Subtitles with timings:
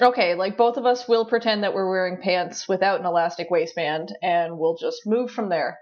[0.00, 4.14] Okay, like both of us will pretend that we're wearing pants without an elastic waistband,
[4.22, 5.78] and we'll just move from there.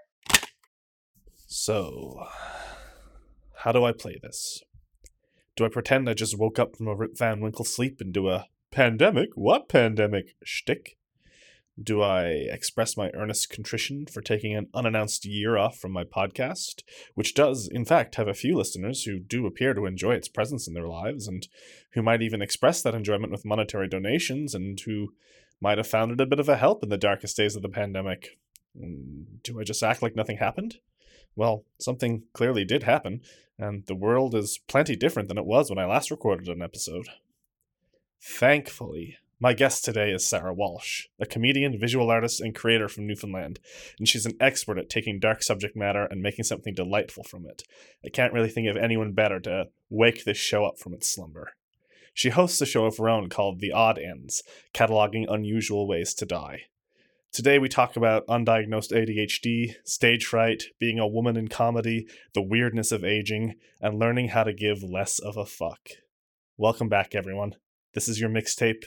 [1.45, 2.25] So,
[3.57, 4.61] how do I play this?
[5.55, 8.29] Do I pretend I just woke up from a Rip Van Winkle sleep and do
[8.29, 9.29] a pandemic?
[9.35, 10.35] What pandemic?
[10.43, 10.97] shtick?
[11.81, 16.81] Do I express my earnest contrition for taking an unannounced year off from my podcast,
[17.13, 20.67] which does, in fact, have a few listeners who do appear to enjoy its presence
[20.67, 21.47] in their lives and
[21.93, 25.13] who might even express that enjoyment with monetary donations and who
[25.61, 27.69] might have found it a bit of a help in the darkest days of the
[27.69, 28.39] pandemic?
[28.75, 30.77] Mm, do I just act like nothing happened?
[31.35, 33.21] Well, something clearly did happen,
[33.59, 37.07] and the world is plenty different than it was when I last recorded an episode.
[38.19, 43.59] Thankfully, my guest today is Sarah Walsh, a comedian, visual artist, and creator from Newfoundland,
[43.99, 47.61] and she's an expert at taking dark subject matter and making something delightful from it.
[48.03, 51.51] I can't really think of anyone better to wake this show up from its slumber.
[52.15, 54.41] She hosts a show of her own called The Odd Ends,
[54.73, 56.61] cataloging unusual ways to die.
[57.31, 62.91] Today we talk about undiagnosed ADHD, stage fright, being a woman in comedy, the weirdness
[62.91, 65.89] of aging, and learning how to give less of a fuck.
[66.57, 67.53] Welcome back, everyone.
[67.93, 68.85] This is your mixtape,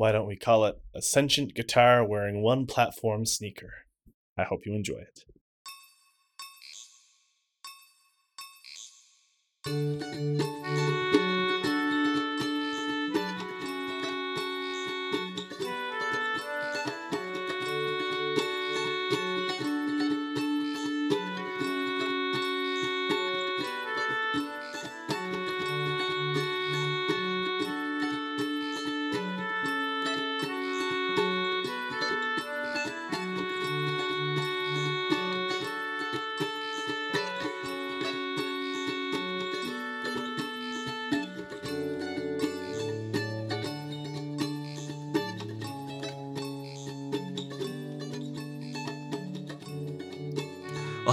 [0.00, 3.84] why don't we call it a sentient guitar wearing one platform sneaker?
[4.34, 5.04] I hope you enjoy
[9.66, 11.19] it.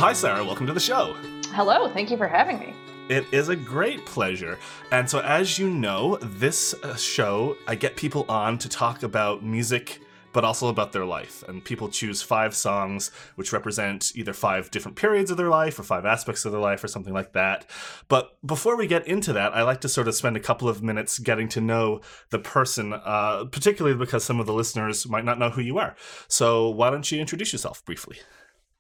[0.08, 0.42] Hi, Sarah.
[0.42, 1.18] Welcome to the show.
[1.48, 1.90] Hello.
[1.90, 2.74] Thank you for having me.
[3.10, 4.58] It is a great pleasure.
[4.90, 9.44] And so, as you know, this uh, show, I get people on to talk about
[9.44, 10.00] music,
[10.32, 11.44] but also about their life.
[11.50, 15.84] And people choose five songs which represent either five different periods of their life or
[15.84, 17.70] five aspects of their life or something like that.
[18.08, 20.82] But before we get into that, I like to sort of spend a couple of
[20.82, 25.38] minutes getting to know the person, uh, particularly because some of the listeners might not
[25.38, 25.98] know who you are.
[26.30, 28.20] So, why don't you introduce yourself briefly?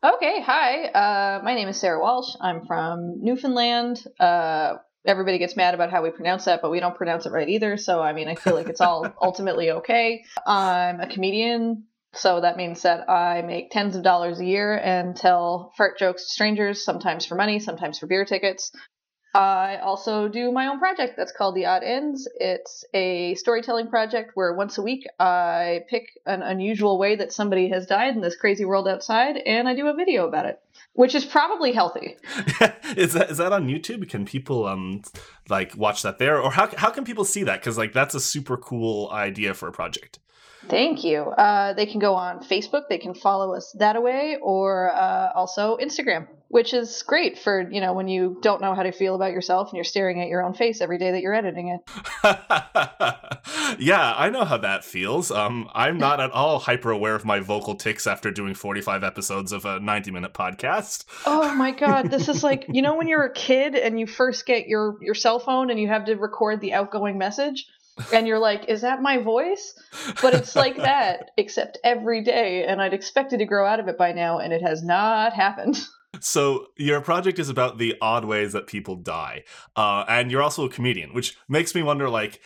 [0.04, 0.86] Okay, hi.
[0.90, 2.36] Uh, my name is Sarah Walsh.
[2.40, 4.04] I'm from Newfoundland.
[4.20, 4.76] Uh,
[5.08, 7.78] everybody gets mad about how we pronounce that, but we don't pronounce it right either.
[7.78, 10.24] So, I mean, I feel like it's all ultimately okay.
[10.46, 15.16] I'm a comedian, so that means that I make tens of dollars a year and
[15.16, 18.72] tell fart jokes to strangers, sometimes for money, sometimes for beer tickets.
[19.38, 22.28] I also do my own project that's called The Odd Ends.
[22.40, 27.70] It's a storytelling project where once a week I pick an unusual way that somebody
[27.70, 30.60] has died in this crazy world outside and I do a video about it,
[30.94, 32.18] which is probably healthy.
[32.98, 34.10] is that is that on YouTube?
[34.10, 35.04] Can people um
[35.50, 38.20] like watch that there or how how can people see that cuz like that's a
[38.20, 40.18] super cool idea for a project.
[40.68, 41.20] Thank you.
[41.20, 42.90] Uh, they can go on Facebook.
[42.90, 47.82] They can follow us that way, or uh, also Instagram, which is great for you
[47.82, 50.44] know when you don't know how to feel about yourself and you're staring at your
[50.44, 51.82] own face every day that you're editing it.
[53.80, 55.32] yeah, I know how that feels.
[55.32, 59.52] Um, I'm not at all hyper aware of my vocal ticks after doing 45 episodes
[59.52, 61.06] of a 90 minute podcast.
[61.26, 64.46] Oh my god, this is like you know when you're a kid and you first
[64.46, 67.68] get your your cell phone and you have to record the outgoing message
[68.14, 69.74] and you're like, is that my voice?
[70.22, 73.98] But it's like that, except every day, and I'd expected to grow out of it
[73.98, 75.80] by now, and it has not happened.
[76.22, 79.44] So your project is about the odd ways that people die,
[79.76, 82.42] uh, and you're also a comedian, which makes me wonder, like,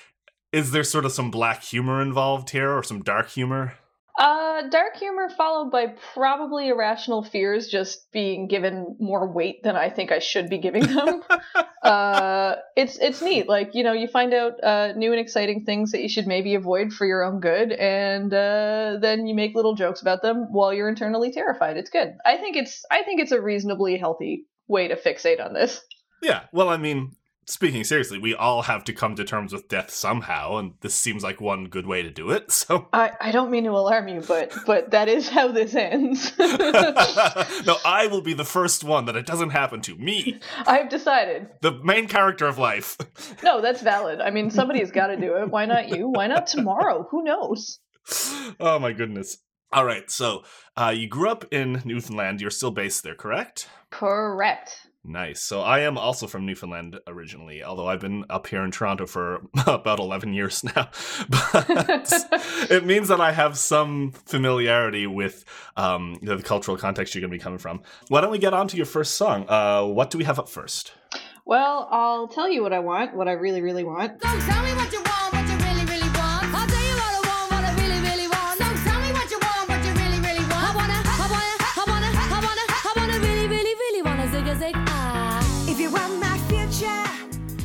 [0.51, 3.75] is there sort of some black humor involved here, or some dark humor?
[4.17, 9.89] Uh, dark humor followed by probably irrational fears just being given more weight than I
[9.89, 11.23] think I should be giving them.
[11.83, 13.47] uh, it's it's neat.
[13.47, 16.55] Like you know, you find out uh, new and exciting things that you should maybe
[16.55, 20.73] avoid for your own good, and uh, then you make little jokes about them while
[20.73, 21.77] you're internally terrified.
[21.77, 22.13] It's good.
[22.25, 25.81] I think it's I think it's a reasonably healthy way to fixate on this.
[26.21, 27.15] Yeah, well, I mean,
[27.51, 31.23] speaking seriously, we all have to come to terms with death somehow, and this seems
[31.23, 32.51] like one good way to do it.
[32.61, 36.31] So I, I don't mean to alarm you, but but that is how this ends.
[36.39, 40.39] no, I will be the first one that it doesn't happen to me.
[40.67, 41.49] I've decided.
[41.61, 42.97] The main character of life.
[43.43, 44.21] no, that's valid.
[44.21, 45.49] I mean, somebody's got to do it.
[45.49, 46.07] Why not you?
[46.07, 47.07] Why not tomorrow?
[47.09, 47.79] Who knows?
[48.59, 49.37] Oh my goodness.
[49.73, 50.43] All right, so
[50.77, 52.41] uh, you grew up in Newfoundland.
[52.41, 53.67] You're still based there, correct?
[53.89, 54.87] Correct.
[55.03, 55.41] Nice.
[55.41, 59.41] So I am also from Newfoundland originally, although I've been up here in Toronto for
[59.67, 60.89] about 11 years now.
[61.27, 62.13] But
[62.69, 65.43] it means that I have some familiarity with
[65.75, 67.81] um, you the cultural context you're going to be coming from.
[68.09, 69.45] Why don't we get on to your first song?
[69.49, 70.93] Uh, what do we have up first?
[71.45, 74.21] Well, I'll tell you what I want, what I really, really want.
[74.21, 75.20] Don't tell me what you want,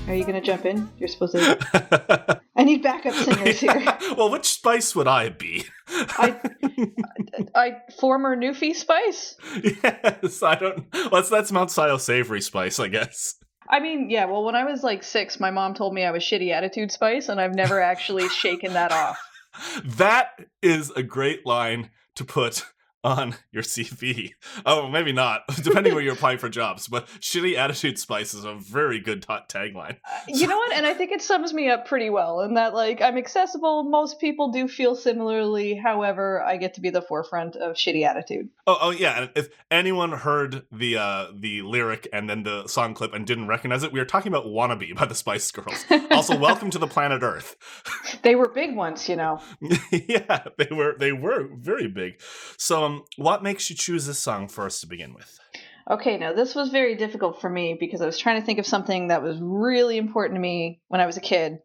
[0.09, 0.89] Are you gonna jump in?
[0.99, 2.41] You're supposed to.
[2.57, 3.75] I need backup singers here.
[4.17, 5.65] well, which spice would I be?
[5.89, 6.41] I,
[7.55, 9.37] I former Newfie Spice.
[9.63, 10.85] yes, I don't.
[11.11, 13.35] What's that's Mount Sile Savory Spice, I guess.
[13.69, 14.27] I mean, yeah.
[14.27, 17.29] Well, when I was like six, my mom told me I was shitty attitude Spice,
[17.29, 19.19] and I've never actually shaken that off.
[19.85, 22.65] That is a great line to put
[23.07, 24.33] on your CV.
[24.67, 26.89] Oh, maybe not, depending where you're applying for jobs.
[26.89, 29.99] But shitty attitude spice is a very good ta- tagline.
[30.27, 30.73] You know what?
[30.73, 33.85] And I think it sums me up pretty well in that, like, I'm accessible.
[33.85, 35.75] Most people do feel similarly.
[35.75, 38.49] However, I get to be the forefront of shitty attitude.
[38.67, 39.23] Oh, oh yeah.
[39.23, 43.47] And if anyone heard the uh, the lyric and then the song clip and didn't
[43.47, 45.85] recognize it, we are talking about "Wannabe" by the Spice Girls.
[46.11, 47.57] Also, welcome to the planet Earth.
[48.23, 49.41] They were big ones, you know.
[49.93, 52.21] yeah, they were they were very big.
[52.57, 55.39] So, um, what makes you choose this song for us to begin with?
[55.89, 58.67] Okay, now this was very difficult for me because I was trying to think of
[58.67, 61.59] something that was really important to me when I was a kid.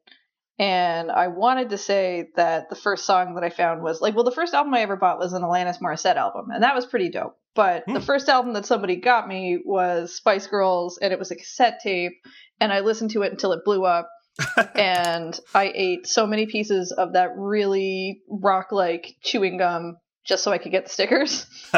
[0.59, 4.23] And I wanted to say that the first song that I found was like, well,
[4.23, 7.09] the first album I ever bought was an Alanis Morissette album, and that was pretty
[7.09, 7.35] dope.
[7.55, 8.05] But the Hmm.
[8.05, 12.13] first album that somebody got me was Spice Girls, and it was a cassette tape,
[12.59, 14.07] and I listened to it until it blew up.
[14.75, 20.51] and I ate so many pieces of that really rock like chewing gum just so
[20.51, 21.45] I could get the stickers.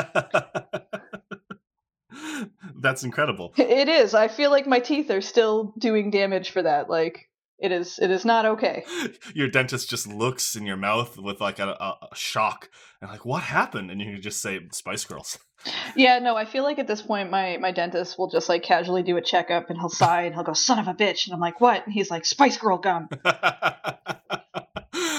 [2.80, 3.54] That's incredible.
[3.58, 4.14] It is.
[4.14, 6.90] I feel like my teeth are still doing damage for that.
[6.90, 7.30] Like
[7.64, 7.98] it is.
[7.98, 8.84] It is not okay.
[9.34, 12.70] Your dentist just looks in your mouth with like a, a, shock
[13.02, 13.90] and like, what happened?
[13.90, 15.40] And you just say Spice Girls.
[15.96, 16.20] Yeah.
[16.20, 16.36] No.
[16.36, 19.22] I feel like at this point, my my dentist will just like casually do a
[19.22, 21.86] checkup, and he'll sigh and he'll go, "Son of a bitch," and I'm like, "What?"
[21.86, 23.08] And he's like, "Spice Girl gum."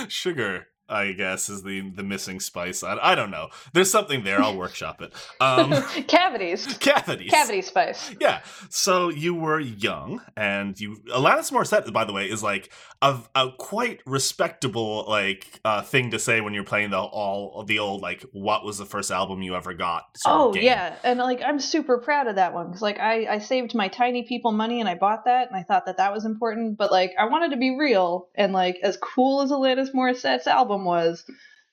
[0.08, 2.82] Sugar, I guess, is the the missing spice.
[2.82, 3.48] I, I don't know.
[3.72, 4.40] There's something there.
[4.40, 5.12] I'll workshop it.
[5.40, 5.70] Um,
[6.08, 6.78] Cavities.
[6.78, 7.30] cavities.
[7.30, 8.14] Cavity spice.
[8.20, 8.40] Yeah.
[8.68, 12.70] So you were young, and you Alanis Morissette, by the way, is like
[13.02, 17.78] a, a quite respectable like uh, thing to say when you're playing the all the
[17.78, 20.04] old like what was the first album you ever got?
[20.26, 23.74] Oh yeah, and like I'm super proud of that one because like I I saved
[23.74, 26.78] my tiny people money and I bought that and I thought that that was important,
[26.78, 30.83] but like I wanted to be real and like as cool as Alanis Morissette's album
[30.84, 31.24] was,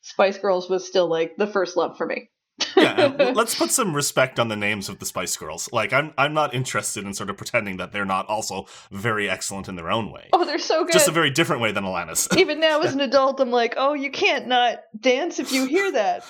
[0.01, 2.29] Spice Girls was still like the first love for me.
[2.75, 5.69] yeah, let's put some respect on the names of the Spice Girls.
[5.71, 9.67] Like, I'm I'm not interested in sort of pretending that they're not also very excellent
[9.67, 10.29] in their own way.
[10.33, 10.93] Oh, they're so good.
[10.93, 12.35] Just a very different way than Alanis.
[12.39, 15.91] Even now as an adult, I'm like, oh, you can't not dance if you hear
[15.91, 16.23] that.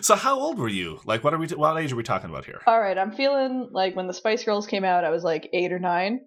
[0.00, 1.00] so, how old were you?
[1.04, 1.46] Like, what are we?
[1.48, 2.60] what age are we talking about here?
[2.66, 5.72] All right, I'm feeling like when the Spice Girls came out, I was like eight
[5.72, 6.20] or nine.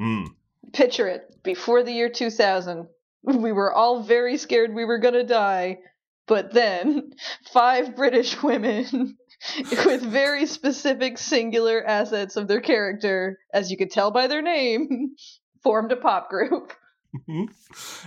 [0.00, 0.28] Mm.
[0.72, 2.88] Picture it before the year 2000.
[3.26, 5.78] We were all very scared we were gonna die,
[6.26, 7.12] but then
[7.52, 9.18] five British women
[9.84, 15.16] with very specific singular assets of their character, as you could tell by their name,
[15.62, 16.72] formed a pop group.
[17.16, 17.44] Mm-hmm.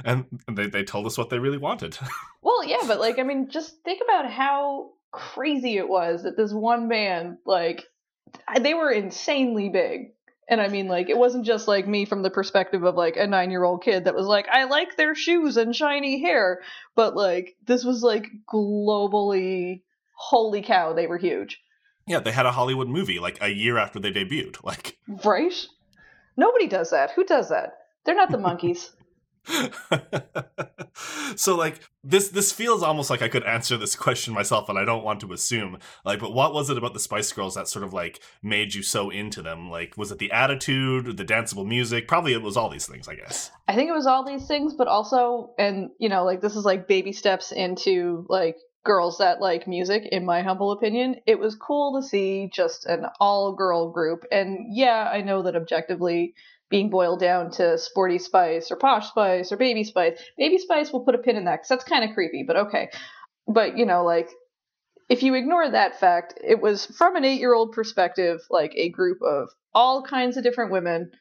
[0.05, 1.97] and they they told us what they really wanted.
[2.43, 6.53] Well, yeah, but like, I mean, just think about how crazy it was that this
[6.53, 7.85] one band, like,
[8.61, 10.11] they were insanely big.
[10.49, 13.27] And I mean, like, it wasn't just like me from the perspective of like a
[13.27, 16.61] nine year old kid that was like, I like their shoes and shiny hair.
[16.95, 19.81] But like, this was like globally,
[20.15, 21.61] holy cow, they were huge.
[22.07, 24.57] yeah, they had a Hollywood movie like a year after they debuted.
[24.63, 25.53] Like, Right?
[26.35, 27.11] Nobody does that.
[27.11, 27.77] Who does that?
[28.05, 28.89] They're not the Monkees.
[31.35, 34.85] so like this this feels almost like I could answer this question myself, and I
[34.85, 35.77] don't want to assume.
[36.05, 38.83] Like, but what was it about the Spice Girls that sort of like made you
[38.83, 39.69] so into them?
[39.69, 42.07] Like, was it the attitude, the danceable music?
[42.07, 43.51] Probably it was all these things, I guess.
[43.67, 46.65] I think it was all these things, but also, and you know, like this is
[46.65, 51.17] like baby steps into like girls that like music, in my humble opinion.
[51.25, 54.25] It was cool to see just an all girl group.
[54.31, 56.33] And yeah, I know that objectively
[56.69, 61.03] being boiled down to Sporty Spice or Posh Spice or Baby Spice, Baby Spice will
[61.03, 62.89] put a pin in that because that's kind of creepy, but okay.
[63.47, 64.29] But you know, like
[65.09, 68.89] if you ignore that fact, it was from an eight year old perspective, like a
[68.89, 71.11] group of all kinds of different women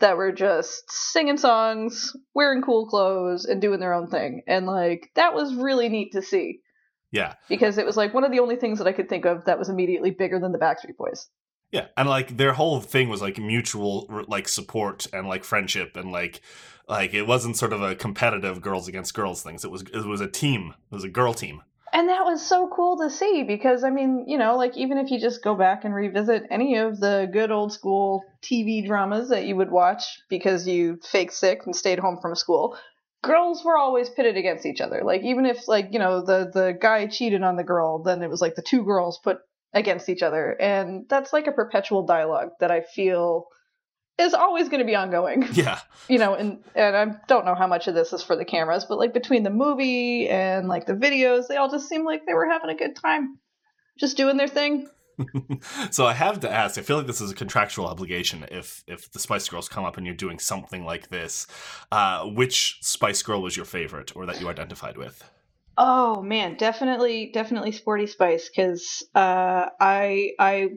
[0.00, 4.42] that were just singing songs, wearing cool clothes, and doing their own thing.
[4.46, 6.60] And like that was really neat to see
[7.12, 9.44] Yeah, because it was like one of the only things that I could think of
[9.44, 11.28] that was immediately bigger than the Backstreet Boys.
[11.74, 16.12] Yeah, and like their whole thing was like mutual like support and like friendship and
[16.12, 16.40] like
[16.88, 19.64] like it wasn't sort of a competitive girls against girls things.
[19.64, 20.72] It was it was a team.
[20.92, 21.62] It was a girl team.
[21.92, 25.10] And that was so cool to see because I mean, you know, like even if
[25.10, 29.44] you just go back and revisit any of the good old school TV dramas that
[29.44, 32.78] you would watch because you fake sick and stayed home from school,
[33.24, 35.02] girls were always pitted against each other.
[35.04, 38.30] Like even if like, you know, the the guy cheated on the girl, then it
[38.30, 39.38] was like the two girls put
[39.74, 40.56] against each other.
[40.60, 43.46] And that's like a perpetual dialogue that I feel
[44.18, 45.44] is always going to be ongoing.
[45.52, 45.80] Yeah.
[46.08, 48.84] you know, and and I don't know how much of this is for the cameras,
[48.84, 52.34] but like between the movie and like the videos, they all just seem like they
[52.34, 53.38] were having a good time,
[53.98, 54.88] just doing their thing.
[55.90, 56.78] so I have to ask.
[56.78, 58.44] I feel like this is a contractual obligation.
[58.50, 61.46] If if the Spice Girls come up and you're doing something like this,
[61.92, 65.22] uh, which Spice Girl was your favorite or that you identified with?
[65.76, 70.68] Oh man, definitely, definitely Sporty Spice because uh, I I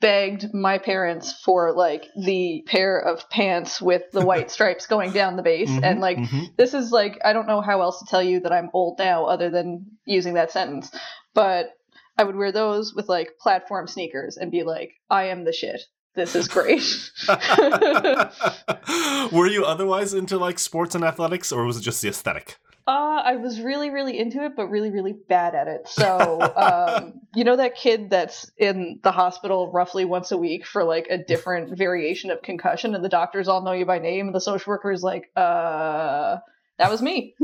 [0.00, 5.36] begged my parents for like the pair of pants with the white stripes going down
[5.36, 6.54] the base Mhm, and like mhm.
[6.56, 9.24] this is like I don't know how else to tell you that I'm old now
[9.24, 10.90] other than using that sentence.
[11.34, 11.70] But
[12.18, 15.82] I would wear those with like platform sneakers and be like, I am the shit.
[16.14, 16.82] This is great.
[19.32, 22.56] Were you otherwise into like sports and athletics, or was it just the aesthetic?
[22.88, 25.88] Uh, I was really, really into it, but really, really bad at it.
[25.88, 30.84] So, um, you know that kid that's in the hospital roughly once a week for
[30.84, 34.34] like a different variation of concussion, and the doctors all know you by name, and
[34.34, 36.36] the social worker is like, uh,
[36.78, 37.34] that was me.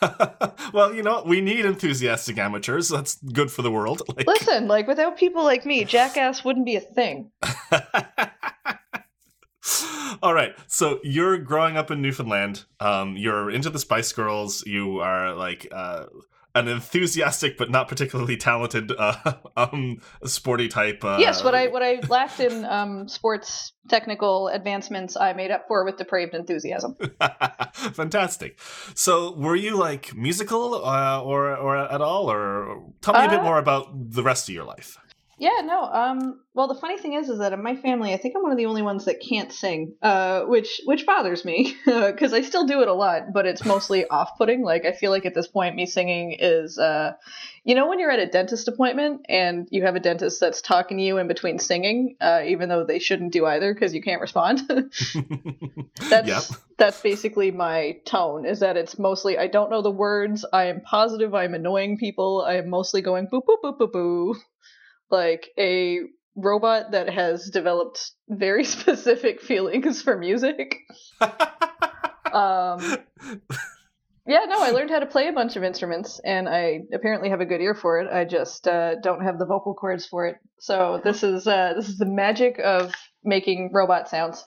[0.72, 2.88] well, you know, we need enthusiastic amateurs.
[2.88, 4.02] That's good for the world.
[4.16, 7.30] Like, Listen, like without people like me, Jackass wouldn't be a thing.
[10.22, 10.54] All right.
[10.66, 12.64] So you're growing up in Newfoundland.
[12.80, 14.64] Um, you're into the Spice Girls.
[14.66, 16.06] You are like uh,
[16.54, 21.04] an enthusiastic but not particularly talented, uh, um, sporty type.
[21.04, 25.66] Uh, yes, what I what I lacked in um, sports technical advancements, I made up
[25.68, 26.96] for with depraved enthusiasm.
[27.92, 28.58] Fantastic.
[28.94, 33.40] So, were you like musical uh, or or at all, or tell me a bit
[33.40, 34.98] Uh, more about the rest of your life?
[35.38, 35.82] Yeah, no.
[35.82, 36.40] Um.
[36.54, 38.56] Well, the funny thing is, is that in my family, I think I'm one of
[38.56, 39.94] the only ones that can't sing.
[40.00, 44.06] Uh, which which bothers me because I still do it a lot, but it's mostly
[44.10, 44.62] off-putting.
[44.62, 47.12] Like I feel like at this point, me singing is, uh,
[47.64, 50.96] you know, when you're at a dentist appointment and you have a dentist that's talking
[50.96, 54.22] to you in between singing, uh, even though they shouldn't do either because you can't
[54.22, 54.62] respond.
[56.08, 56.44] that's Yep.
[56.78, 58.46] that's basically my tone.
[58.46, 60.46] Is that it's mostly I don't know the words.
[60.50, 62.42] I am positive I'm annoying people.
[62.46, 64.34] I am mostly going boo boo boo boo boo
[65.10, 66.00] like a
[66.36, 70.78] robot that has developed very specific feelings for music.
[72.32, 72.80] Um,
[74.26, 77.40] yeah, no, I learned how to play a bunch of instruments, and I apparently have
[77.40, 78.12] a good ear for it.
[78.12, 80.36] I just uh, don't have the vocal cords for it.
[80.58, 82.92] So this is uh, this is the magic of
[83.24, 84.44] making robot sounds,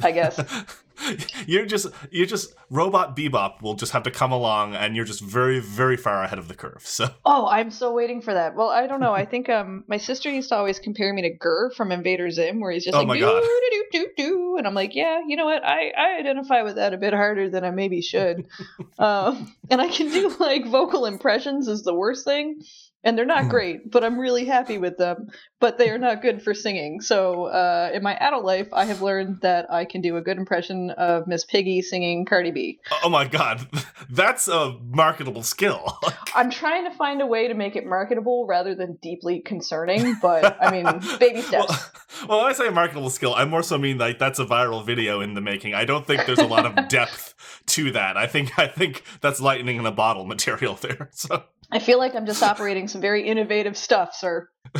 [0.00, 0.40] I guess.
[1.46, 5.20] you're just you're just robot bebop will just have to come along and you're just
[5.20, 8.54] very very far ahead of the curve so Oh, I'm so waiting for that.
[8.54, 9.12] Well, I don't know.
[9.12, 12.60] I think um my sister used to always compare me to GIR from Invader Zim,
[12.60, 13.42] where he's just Oh like my do God.
[13.42, 15.64] do do do do, and I'm like, yeah, you know what?
[15.64, 18.46] I I identify with that a bit harder than I maybe should.
[18.98, 22.62] um, and I can do like vocal impressions is the worst thing,
[23.04, 23.48] and they're not Hmm.
[23.50, 25.28] great, but I'm really happy with them.
[25.60, 27.00] But they are not good for singing.
[27.00, 30.36] So uh, in my adult life, I have learned that I can do a good
[30.36, 32.80] impression of Miss Piggy singing Cardi B.
[33.04, 33.66] oh my god
[34.10, 35.98] that's a marketable skill
[36.34, 40.56] I'm trying to find a way to make it marketable rather than deeply concerning, but
[40.60, 40.84] I mean,
[41.20, 41.68] baby steps.
[41.68, 44.84] well, well when i say marketable skill i more so mean like that's a viral
[44.84, 47.34] video in the making i don't think there's a lot of depth
[47.66, 51.78] to that i think i think that's lightning in a bottle material there so I
[51.78, 54.48] feel like I'm just operating some very innovative stuff, sir.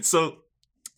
[0.00, 0.38] so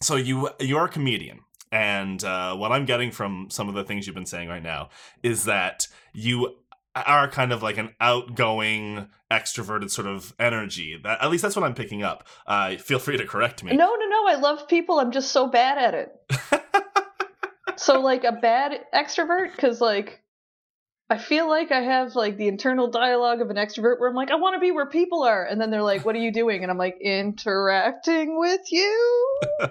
[0.00, 1.40] so you you're a comedian
[1.70, 4.88] and uh, what i'm getting from some of the things you've been saying right now
[5.22, 6.56] is that you
[6.94, 11.64] are kind of like an outgoing extroverted sort of energy that at least that's what
[11.64, 14.28] i'm picking up uh, feel free to correct me No, no, no.
[14.28, 15.00] I love people.
[15.00, 16.62] I'm just so bad at it.
[17.76, 20.22] so, like, a bad extrovert, because, like,
[21.10, 24.30] I feel like I have, like, the internal dialogue of an extrovert where I'm like,
[24.30, 25.44] I want to be where people are.
[25.44, 26.62] And then they're like, what are you doing?
[26.62, 29.40] And I'm like, interacting with you.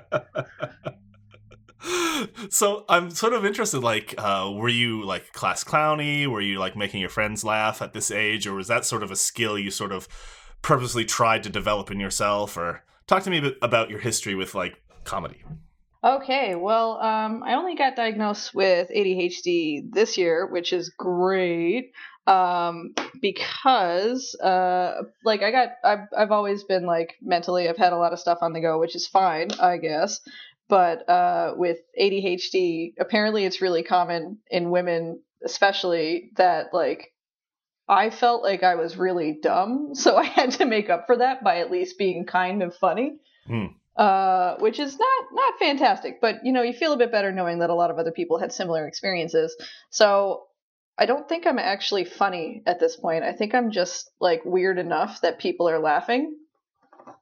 [2.50, 6.76] so i'm sort of interested like uh, were you like class clowny were you like
[6.76, 9.70] making your friends laugh at this age or was that sort of a skill you
[9.70, 10.08] sort of
[10.62, 14.82] purposely tried to develop in yourself or talk to me about your history with like
[15.04, 15.44] comedy
[16.08, 21.92] Okay, well, um, I only got diagnosed with ADHD this year, which is great.
[22.26, 27.98] Um, because, uh, like I got, I've, I've always been like mentally, I've had a
[27.98, 30.22] lot of stuff on the go, which is fine, I guess.
[30.70, 37.12] But, uh, with ADHD, apparently it's really common in women, especially that like,
[37.90, 41.44] I felt like I was really dumb, so I had to make up for that
[41.44, 43.68] by at least being kind of funny Hmm.
[43.98, 46.22] Uh, which is not not fantastic.
[46.22, 48.38] But you know, you feel a bit better knowing that a lot of other people
[48.38, 49.56] had similar experiences.
[49.90, 50.44] So
[50.98, 53.24] I don't think I'm actually funny at this point.
[53.24, 56.36] I think I'm just like weird enough that people are laughing.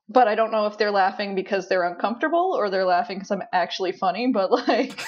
[0.07, 3.43] But I don't know if they're laughing because they're uncomfortable or they're laughing because I'm
[3.51, 4.31] actually funny.
[4.31, 4.99] But like,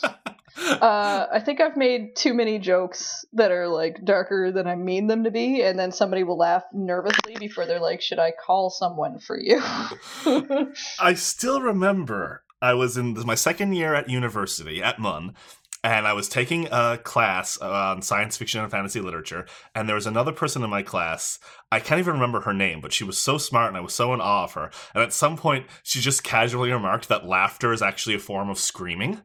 [0.58, 5.06] uh, I think I've made too many jokes that are like darker than I mean
[5.06, 8.70] them to be, and then somebody will laugh nervously before they're like, "Should I call
[8.70, 9.60] someone for you?"
[11.00, 15.34] I still remember I was in my second year at university at MUN,
[15.82, 20.06] and I was taking a class on science fiction and fantasy literature, and there was
[20.06, 21.38] another person in my class.
[21.72, 24.12] I can't even remember her name, but she was so smart and I was so
[24.12, 24.70] in awe of her.
[24.94, 28.58] And at some point, she just casually remarked that laughter is actually a form of
[28.58, 29.22] screaming.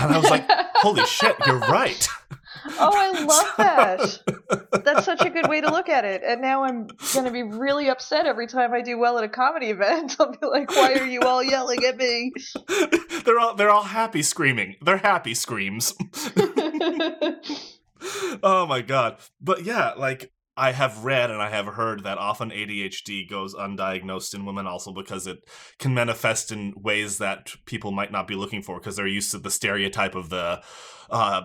[0.00, 2.08] And I was like, holy shit, you're right.
[2.78, 4.82] Oh, I love that.
[4.84, 6.22] That's such a good way to look at it.
[6.24, 9.28] And now I'm going to be really upset every time I do well at a
[9.28, 10.16] comedy event.
[10.20, 12.32] I'll be like, why are you all yelling at me?
[13.24, 14.76] they're all they're all happy screaming.
[14.82, 15.94] They're happy screams.
[18.42, 19.18] oh my god.
[19.40, 24.34] But yeah, like I have read and I have heard that often ADHD goes undiagnosed
[24.34, 25.38] in women also because it
[25.78, 29.38] can manifest in ways that people might not be looking for because they're used to
[29.38, 30.60] the stereotype of the
[31.10, 31.42] uh,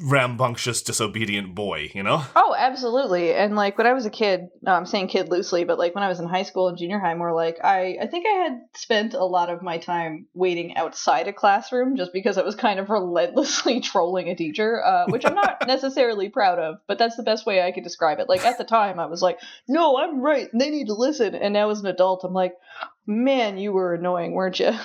[0.00, 2.22] rambunctious, disobedient boy, you know?
[2.36, 3.34] oh, absolutely.
[3.34, 6.04] And like when I was a kid, no, I'm saying kid loosely, but like when
[6.04, 8.60] I was in high school and junior high, more like I, I think I had
[8.74, 12.78] spent a lot of my time waiting outside a classroom just because I was kind
[12.78, 17.22] of relentlessly trolling a teacher, uh, which I'm not necessarily proud of, but that's the
[17.22, 18.28] best way I could describe it.
[18.28, 20.48] Like at the time, I was like, no, I'm right.
[20.52, 21.34] They need to listen.
[21.34, 22.54] And now as an adult, I'm like,
[23.06, 24.72] man, you were annoying, weren't you?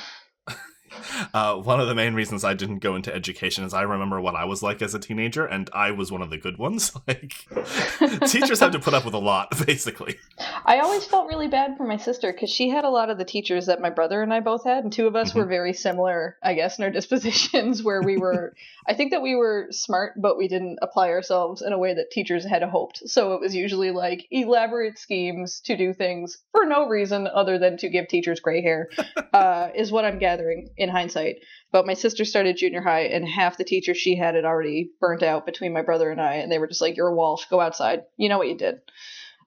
[1.34, 4.36] Uh, one of the main reasons I didn't go into education is I remember what
[4.36, 6.92] I was like as a teenager, and I was one of the good ones.
[7.06, 7.34] Like,
[8.28, 10.18] teachers have to put up with a lot, basically.
[10.66, 13.25] I always felt really bad for my sister because she had a lot of the
[13.25, 16.38] teachers that my brother and I both had, and two of us were very similar,
[16.42, 17.84] I guess, in our dispositions.
[17.84, 18.53] Where we were,
[18.88, 22.12] I think that we were smart, but we didn't apply ourselves in a way that
[22.12, 23.10] teachers had hoped.
[23.10, 27.77] So it was usually like elaborate schemes to do things for no reason other than
[27.77, 28.90] to give teachers gray hair,
[29.34, 31.37] uh, is what I'm gathering in hindsight.
[31.72, 35.24] But my sister started junior high, and half the teachers she had had already burnt
[35.24, 37.59] out between my brother and I, and they were just like, "You're a Walsh, go
[37.59, 38.03] outside.
[38.17, 38.75] You know what you did."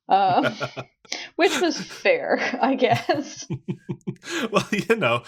[0.09, 0.55] Uh,
[1.37, 3.47] which was fair, I guess.
[4.51, 5.23] well, you know,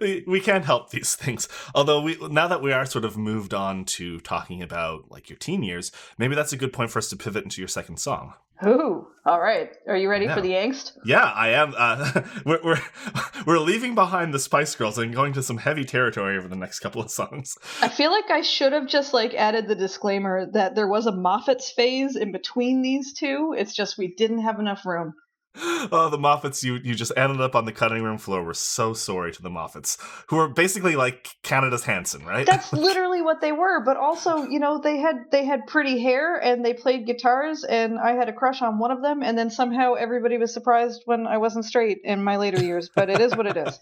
[0.00, 1.48] we, we can't help these things.
[1.74, 5.38] Although we now that we are sort of moved on to talking about like your
[5.38, 8.34] teen years, maybe that's a good point for us to pivot into your second song.
[8.66, 9.70] Ooh, all right.
[9.86, 10.34] Are you ready Yeah.
[10.34, 10.92] for the angst?
[11.04, 11.74] Yeah, I am.
[11.76, 12.80] Uh, we're, we're
[13.46, 16.80] we're leaving behind the Spice Girls and going to some heavy territory over the next
[16.80, 17.56] couple of songs.
[17.80, 21.12] I feel like I should have just like added the disclaimer that there was a
[21.12, 23.54] Moffatts phase in between these two.
[23.56, 25.14] It's just we didn't have enough room.
[25.90, 26.62] Oh, the Moffatts!
[26.62, 28.44] You you just ended up on the cutting room floor.
[28.44, 29.96] We're so sorry to the Moffatts,
[30.28, 32.44] who are basically like Canada's Hanson, right?
[32.46, 36.36] That's literally what they were, but also, you know, they had they had pretty hair
[36.36, 39.50] and they played guitars and I had a crush on one of them and then
[39.50, 43.34] somehow everybody was surprised when I wasn't straight in my later years, but it is
[43.36, 43.78] what it is.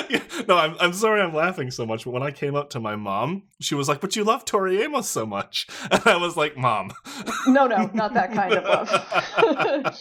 [0.10, 2.80] Yeah, no, I'm, I'm sorry I'm laughing so much, but when I came up to
[2.80, 5.67] my mom, she was like, But you love Tori Amos so much.
[5.91, 6.91] And I was like, Mom.
[7.48, 9.98] No, no, not that kind of love.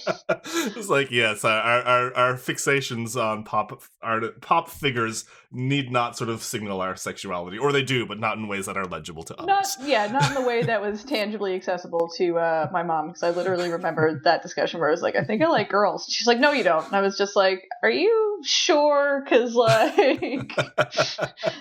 [0.77, 6.31] it's like, yes, our, our, our fixations on pop art, pop figures need not sort
[6.31, 9.37] of signal our sexuality, or they do, but not in ways that are legible to
[9.37, 9.47] us.
[9.47, 9.77] not others.
[9.89, 13.31] yeah, not in the way that was tangibly accessible to uh, my mom because I
[13.31, 16.07] literally remember that discussion where I was like, I think I like girls.
[16.11, 16.87] She's like, No, you don't.
[16.87, 19.23] And I was just like, Are you sure?
[19.25, 20.53] Because like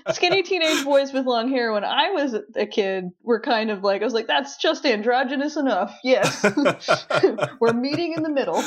[0.11, 4.01] skinny teenage boys with long hair when I was a kid were kind of like
[4.01, 5.97] I was like, That's just androgynous enough.
[6.03, 6.43] Yes,
[7.59, 8.61] we're meeting in the middle.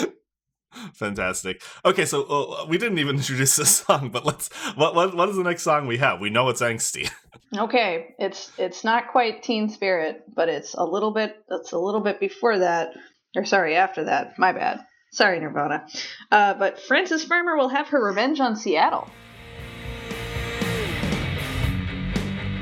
[0.95, 1.63] Fantastic.
[1.85, 4.49] Okay, so uh, we didn't even introduce this song, but let's.
[4.77, 6.21] What, what what is the next song we have?
[6.21, 7.11] We know it's angsty.
[7.57, 11.35] Okay, it's it's not quite teen spirit, but it's a little bit.
[11.51, 12.91] It's a little bit before that,
[13.35, 14.39] or sorry, after that.
[14.39, 14.85] My bad.
[15.13, 15.87] Sorry, Nirvana.
[16.31, 19.09] Uh, but Frances Farmer will have her revenge on Seattle.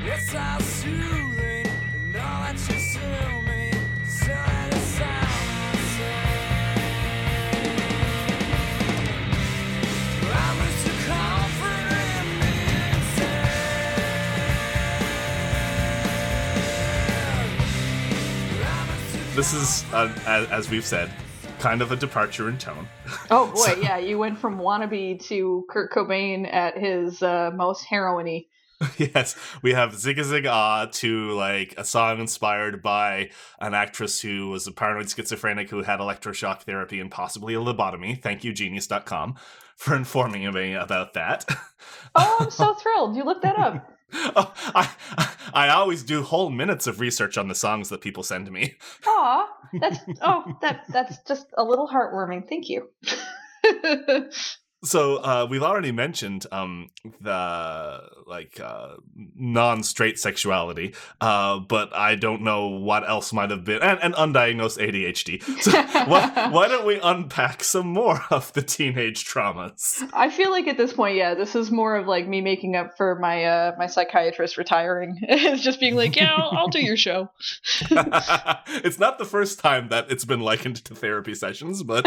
[0.05, 0.33] It's
[19.37, 21.11] this is, uh, as, as we've said,
[21.59, 22.87] kind of a departure in tone.
[23.29, 28.47] Oh boy, yeah, you went from wannabe to Kurt Cobain at his uh, most heroiny.
[28.97, 34.49] yes, we have Zigga Zig Ah to like a song inspired by an actress who
[34.49, 38.19] was a paranoid schizophrenic who had electroshock therapy and possibly a lobotomy.
[38.21, 39.35] Thank you, genius.com,
[39.75, 41.45] for informing me about that.
[42.15, 43.15] Oh, I'm so thrilled.
[43.15, 43.96] You looked that up.
[44.13, 44.89] oh, I,
[45.53, 48.75] I always do whole minutes of research on the songs that people send me.
[49.05, 49.47] Aw,
[49.79, 52.47] that's oh, that that's just a little heartwarming.
[52.47, 52.89] Thank you.
[54.87, 58.95] So uh, we've already mentioned um, the like uh,
[59.35, 64.79] non-straight sexuality, uh, but I don't know what else might have been, and, and undiagnosed
[64.79, 65.43] ADHD.
[65.61, 65.71] So
[66.09, 70.09] why, why don't we unpack some more of the teenage traumas?
[70.13, 72.95] I feel like at this point, yeah, this is more of like me making up
[72.95, 75.19] for my uh my psychiatrist retiring.
[75.21, 77.29] it's just being like, yeah, I'll, I'll do your show.
[77.91, 82.05] it's not the first time that it's been likened to therapy sessions, but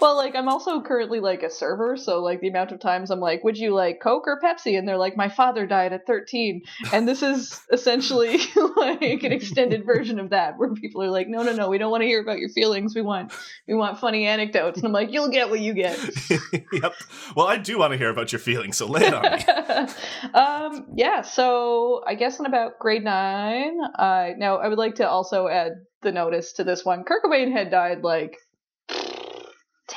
[0.00, 3.20] well, like I'm also currently like a server, so like the amount of times I'm
[3.20, 6.62] like, "Would you like Coke or Pepsi?" and they're like, "My father died at 13,"
[6.92, 8.38] and this is essentially
[8.76, 11.90] like an extended version of that, where people are like, "No, no, no, we don't
[11.90, 12.94] want to hear about your feelings.
[12.94, 13.32] We want
[13.66, 15.98] we want funny anecdotes," and I'm like, "You'll get what you get."
[16.72, 16.94] yep.
[17.34, 20.32] Well, I do want to hear about your feelings, so lay it on me.
[20.34, 25.08] um, yeah, so I guess in about grade nine, uh, now I would like to
[25.08, 27.04] also add the notice to this one.
[27.04, 28.38] Kurt Cobain had died like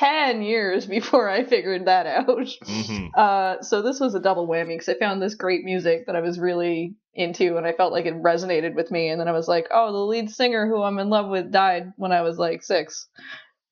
[0.00, 2.48] 10 years before I figured that out.
[2.64, 6.16] hmm Uh, so this was a double whammy because I found this great music that
[6.16, 9.08] I was really into and I felt like it resonated with me.
[9.08, 11.92] And then I was like, oh, the lead singer who I'm in love with died
[11.96, 13.08] when I was like six.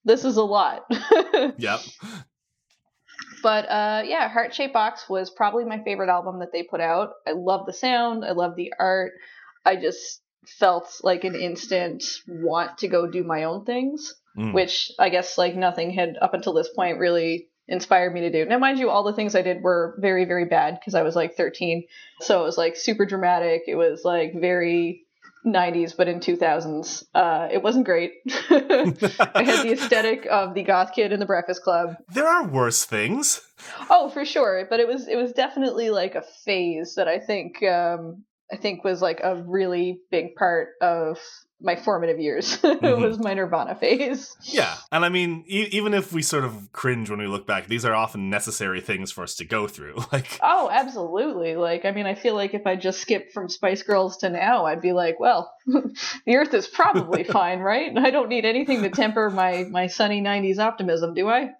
[0.04, 0.84] This is a lot.
[1.56, 1.80] Yep.
[3.42, 7.12] But uh, yeah, Heart-Shaped Box was probably my favorite album that they put out.
[7.26, 9.12] I love the sound, I love the art.
[9.64, 10.20] I just
[10.58, 14.52] felt like an instant want to go do my own things, Mm.
[14.52, 18.44] which I guess like nothing had up until this point really inspired me to do.
[18.44, 21.16] Now, mind you, all the things I did were very, very bad because I was
[21.16, 21.84] like 13.
[22.20, 23.62] So it was like super dramatic.
[23.66, 25.02] It was like very
[25.44, 27.04] 90s, but in 2000s.
[27.14, 28.12] Uh, it wasn't great.
[28.50, 31.96] I had the aesthetic of the goth kid in the Breakfast Club.
[32.12, 33.40] There are worse things.
[33.90, 34.66] Oh, for sure.
[34.70, 38.22] But it was it was definitely like a phase that I think um
[38.52, 41.18] I think was like a really big part of
[41.60, 42.54] my formative years.
[42.62, 43.00] it Mhm.
[43.00, 44.36] was my Nirvana phase.
[44.42, 47.66] Yeah, and I mean, e- even if we sort of cringe when we look back,
[47.66, 49.96] these are often necessary things for us to go through.
[50.12, 51.56] Like, Oh, absolutely.
[51.56, 54.66] Like I mean, I feel like if I just skipped from Spice Girls to now,
[54.66, 57.96] I'd be like, well, the earth is probably fine, right?
[57.98, 61.50] I don't need anything to temper my my sunny 90s optimism, do I?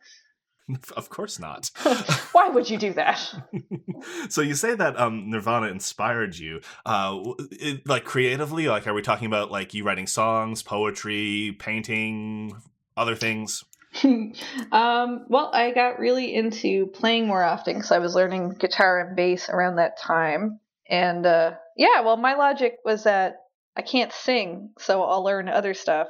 [0.96, 1.70] of course not.
[2.33, 3.35] Why would you do that?
[4.28, 8.68] so you say that um, Nirvana inspired you, uh, it, like creatively.
[8.68, 12.54] Like, are we talking about like you writing songs, poetry, painting,
[12.96, 13.64] other things?
[14.04, 19.16] um, well, I got really into playing more often because I was learning guitar and
[19.16, 20.61] bass around that time.
[20.88, 23.37] And uh, yeah, well, my logic was that
[23.76, 26.09] I can't sing, so I'll learn other stuff.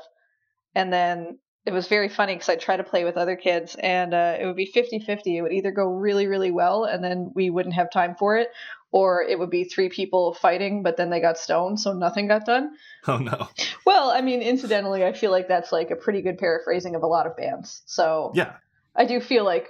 [0.74, 1.38] And then
[1.68, 4.46] it was very funny because I'd try to play with other kids, and uh, it
[4.46, 5.36] would be 50 50.
[5.36, 8.48] It would either go really, really well, and then we wouldn't have time for it,
[8.90, 12.46] or it would be three people fighting, but then they got stoned, so nothing got
[12.46, 12.70] done.
[13.06, 13.48] Oh no.
[13.84, 17.06] Well, I mean, incidentally, I feel like that's like a pretty good paraphrasing of a
[17.06, 17.82] lot of bands.
[17.84, 18.54] So Yeah.
[18.96, 19.68] I do feel like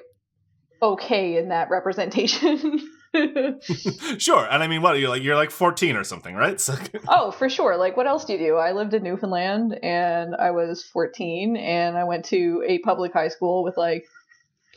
[0.80, 2.88] okay in that representation.
[4.18, 4.46] sure.
[4.50, 5.22] And I mean, what are you're like?
[5.22, 6.60] You're like 14 or something, right?
[6.60, 6.74] So,
[7.08, 7.76] oh, for sure.
[7.76, 8.56] Like, what else do you do?
[8.56, 13.28] I lived in Newfoundland and I was 14 and I went to a public high
[13.28, 14.06] school with like,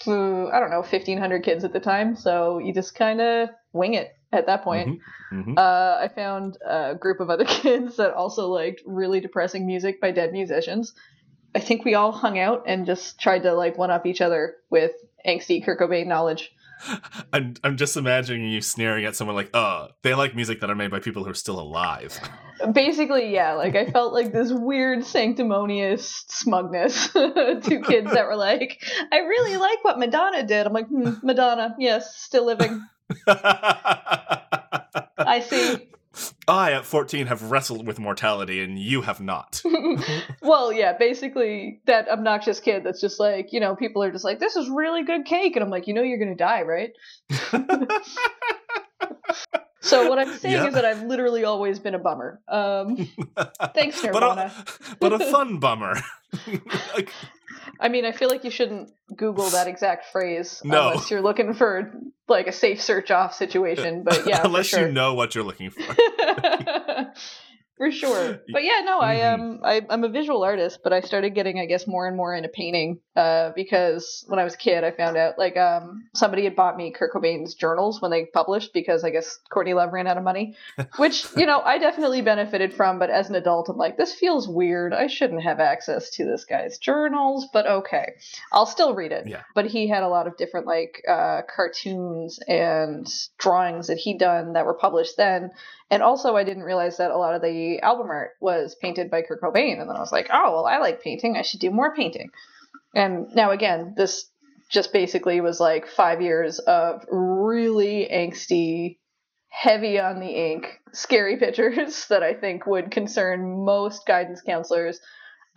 [0.07, 2.15] uh, I don't know, 1,500 kids at the time.
[2.15, 5.01] So you just kind of wing it at that point.
[5.31, 5.57] Mhm.
[5.57, 10.11] Uh, I found a group of other kids that also liked really depressing music by
[10.11, 10.93] dead musicians.
[11.53, 14.55] I think we all hung out and just tried to like one up each other
[14.69, 14.91] with
[15.27, 16.51] angsty Kurt Cobain knowledge.
[17.33, 20.75] I'm I'm just imagining you sneering at someone like, "Uh, they like music that are
[20.75, 22.19] made by people who are still alive."
[22.73, 28.83] Basically, yeah, like I felt like this weird sanctimonious smugness to kids that were like,
[29.11, 30.67] I really like what Madonna did.
[30.67, 32.85] I'm like, hmm, Madonna, yes, still living.
[33.27, 35.87] I see.
[36.47, 39.61] I, at 14, have wrestled with mortality, and you have not.
[40.41, 44.39] well, yeah, basically that obnoxious kid that's just like, you know, people are just like,
[44.39, 45.55] this is really good cake.
[45.55, 46.91] And I'm like, you know, you're going to die, right?
[49.83, 50.67] So what I'm saying Yeah.
[50.67, 52.39] is that I've literally always been a bummer.
[52.47, 53.09] Um,
[53.73, 54.51] thanks, but a,
[54.99, 55.95] but a fun bummer.
[56.95, 57.11] Like,
[57.81, 60.89] I mean, I feel like you shouldn't Google that exact phrase No.
[60.89, 61.91] unless you're looking for
[62.27, 64.03] like a safe search off situation.
[64.03, 64.87] But yeah, unless sure.
[64.87, 65.81] you know what you're looking for.
[67.81, 68.39] for sure.
[68.53, 69.41] But yeah, no, I am.
[69.41, 72.35] um I, I'm a visual artist, but I started getting I guess more and more
[72.35, 76.43] into painting uh because when I was a kid I found out like um somebody
[76.43, 80.05] had bought me Kurt Cobain's journals when they published because I guess Courtney Love ran
[80.05, 80.55] out of money,
[80.97, 82.99] which you know I definitely benefited from.
[82.99, 84.93] But as an adult, I'm like this feels weird.
[84.93, 88.13] I shouldn't have access to this guy's journals, but okay,
[88.51, 89.27] I'll still read it.
[89.27, 89.41] Yeah.
[89.55, 93.07] But he had a lot of different like uh, cartoons and
[93.39, 95.49] drawings that he'd done that were published then.
[95.91, 99.23] And also, I didn't realize that a lot of the album art was painted by
[99.23, 99.81] Kurt Cobain.
[99.81, 101.35] And then I was like, oh, well, I like painting.
[101.35, 102.29] I should do more painting.
[102.95, 104.29] And now, again, this
[104.69, 108.99] just basically was like five years of really angsty,
[109.49, 115.01] heavy on the ink, scary pictures that I think would concern most guidance counselors.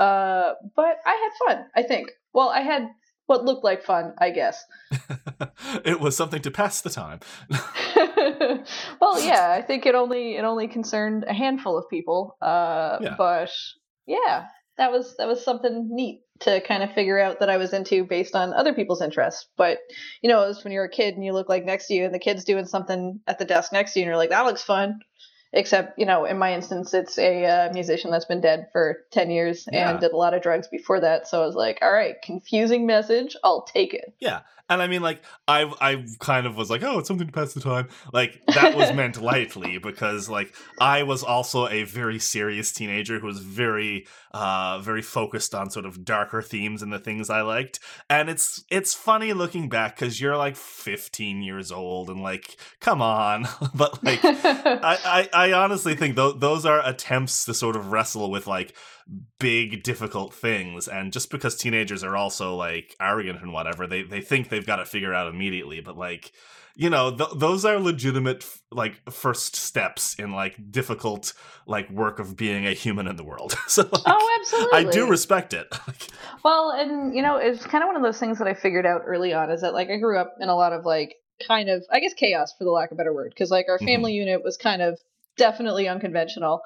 [0.01, 2.11] Uh, but I had fun, I think.
[2.33, 2.88] Well, I had
[3.26, 4.64] what looked like fun, I guess.
[5.84, 7.20] it was something to pass the time.
[9.00, 12.37] well, yeah, I think it only it only concerned a handful of people.
[12.40, 13.14] Uh, Yeah.
[13.16, 13.50] but
[14.06, 14.46] yeah,
[14.78, 18.04] that was that was something neat to kind of figure out that I was into
[18.04, 19.46] based on other people's interests.
[19.56, 19.78] But
[20.22, 22.04] you know, it was when you're a kid and you look like next to you,
[22.04, 24.44] and the kid's doing something at the desk next to you, and you're like, that
[24.44, 24.98] looks fun.
[25.54, 29.30] Except, you know, in my instance, it's a uh, musician that's been dead for 10
[29.30, 29.90] years Yeah.
[29.90, 31.26] and did a lot of drugs before that.
[31.28, 33.36] So I was like, all right, confusing message.
[33.44, 34.14] I'll take it.
[34.20, 34.40] Yeah.
[34.66, 37.52] And I mean, like, I I kind of was like, oh, it's something to pass
[37.52, 37.88] the time.
[38.14, 43.26] Like, that was meant lightly because, like, I was also a very serious teenager who
[43.26, 47.78] was very, uh, very focused on sort of darker themes and the things I liked.
[48.08, 53.02] And it's it's funny looking back because you're like 15 years old and like, come
[53.02, 53.46] on.
[53.74, 58.30] but like, I, I, I honestly think th- those are attempts to sort of wrestle
[58.30, 58.74] with like
[59.38, 64.20] big difficult things and just because teenagers are also like arrogant and whatever they they
[64.20, 66.33] think they've got to figure out immediately but like
[66.74, 71.35] you know th- those are legitimate f- like first steps in like difficult
[71.66, 74.78] like work of being a human in the world so like, oh, absolutely.
[74.78, 75.66] i do respect it
[76.44, 79.00] Well, and you know, it's kind of one of those things that I figured out
[79.07, 81.14] early on is that like I grew up in a lot of like
[81.48, 83.78] kind of I guess chaos for the lack of a better word because like our
[83.78, 83.87] Mhm.
[83.87, 85.00] family unit was kind of
[85.37, 86.62] definitely unconventional.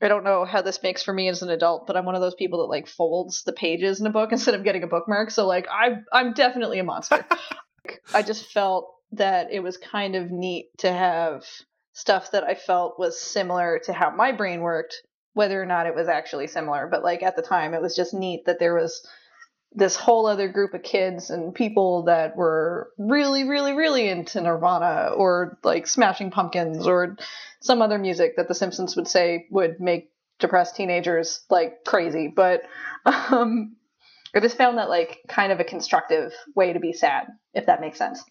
[0.00, 2.20] I don't know how this makes for me as an adult, but I'm one of
[2.20, 5.30] those people that like folds the pages in a book instead of getting a bookmark.
[5.30, 7.24] So like I I'm definitely a monster.
[8.14, 11.44] I just felt that it was kind of neat to have
[11.92, 14.94] stuff that I felt was similar to how my brain worked,
[15.34, 16.88] whether or not it was actually similar.
[16.90, 19.06] But like at the time, it was just neat that there was
[19.74, 25.12] this whole other group of kids and people that were really, really, really into Nirvana
[25.16, 27.16] or like Smashing Pumpkins or
[27.60, 32.32] some other music that The Simpsons would say would make depressed teenagers like crazy.
[32.34, 32.62] But
[33.06, 33.76] um,
[34.34, 37.80] I just found that like kind of a constructive way to be sad, if that
[37.80, 38.22] makes sense.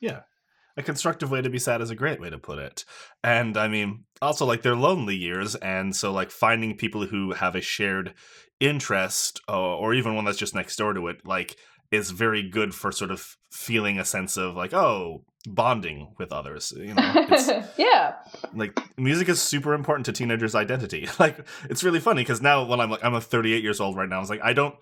[0.82, 2.84] A constructive way to be sad is a great way to put it.
[3.24, 7.56] And i mean also like they're lonely years and so like finding people who have
[7.56, 8.13] a shared
[8.60, 11.56] interest uh, or even one that's just next door to it like
[11.91, 16.72] is very good for sort of feeling a sense of like oh bonding with others
[16.78, 17.13] you know?
[17.15, 18.17] It's yeah.
[18.54, 21.08] like music is super important to teenagers identity.
[21.20, 24.10] Like it's really funny because now when i'm like i'm a 38 years old right
[24.10, 24.76] now i was like i don't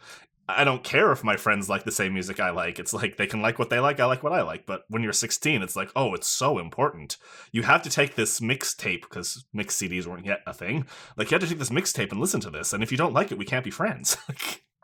[0.58, 2.80] i don't care if my friends like the same music i like.
[2.80, 4.66] It's like they can like what they like i like what i like.
[4.66, 7.18] But when you're 16 it's like oh it's so important.
[7.52, 10.86] You have to take this mixtape because mix cds weren't yet a thing.
[11.18, 12.74] Like you have to take this mixtape and listen to this.
[12.74, 14.18] And if you don't like it we can't be friends.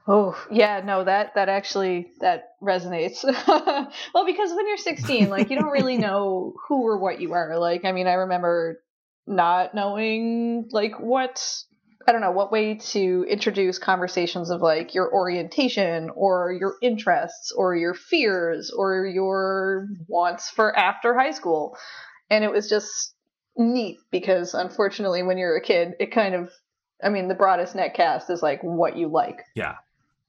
[0.08, 3.24] Oh, yeah, no, that that actually that resonates.
[4.14, 7.58] well, because when you're 16, like you don't really know who or what you are.
[7.58, 8.84] Like, I mean, I remember
[9.26, 11.44] not knowing like what
[12.08, 17.52] I don't know what way to introduce conversations of like your orientation or your interests
[17.52, 21.78] or your fears or your wants for after high school.
[22.30, 23.16] And it was just
[23.58, 26.52] neat because unfortunately when you're a kid, it kind of
[27.04, 29.44] I mean, the broadest net cast is like what you like.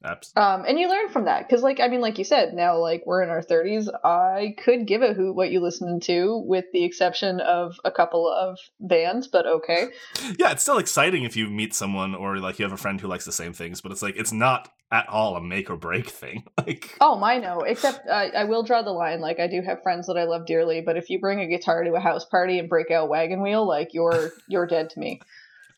[0.05, 2.79] Abs- Um, and you learn from that because, like, I mean, like you said, now
[2.79, 3.89] like we're in our thirties.
[4.05, 8.29] I could give a hoot what you listen to, with the exception of a couple
[8.31, 9.87] of bands, but okay.
[10.39, 13.09] yeah it's still exciting if you meet someone or like you have a friend who
[13.09, 16.09] likes the same things but it's like it's not at all a make or break
[16.09, 17.61] thing like Oh, my no.
[17.61, 19.21] Except I, I will draw the line.
[19.21, 21.83] Like, I do have friends that I love dearly, but if you bring a guitar
[21.83, 25.21] to a house party and break out Wagon Wheel, like you're you're dead to me.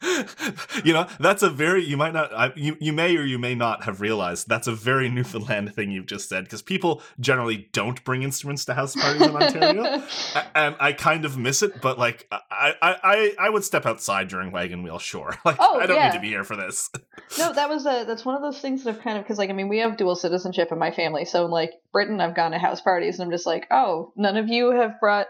[0.85, 3.57] you know that's a very you might not I, you you may or you may
[3.57, 8.03] not have realized that's a very Newfoundland thing you've just said because people generally don't
[8.05, 10.03] bring instruments to house parties in Ontario,
[10.55, 11.81] and I kind of miss it.
[11.81, 15.37] But like I I I, would step outside during wagon wheel, sure.
[15.45, 16.09] Like Oh, I don't yeah.
[16.09, 16.91] need to be here for this.
[17.39, 19.51] no, that was a that's one of those things that I've kind of because like
[19.51, 22.53] I mean we have dual citizenship in my family, so in like Britain, I've gone
[22.53, 25.27] to house parties and I'm just like, oh, none of you have brought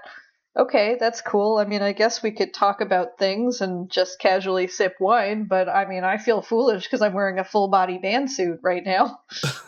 [0.58, 1.58] okay, that's cool.
[1.58, 5.68] I mean, I guess we could talk about things and just casually sip wine, but
[5.68, 9.20] I mean, I feel foolish because I'm wearing a full body band suit right now,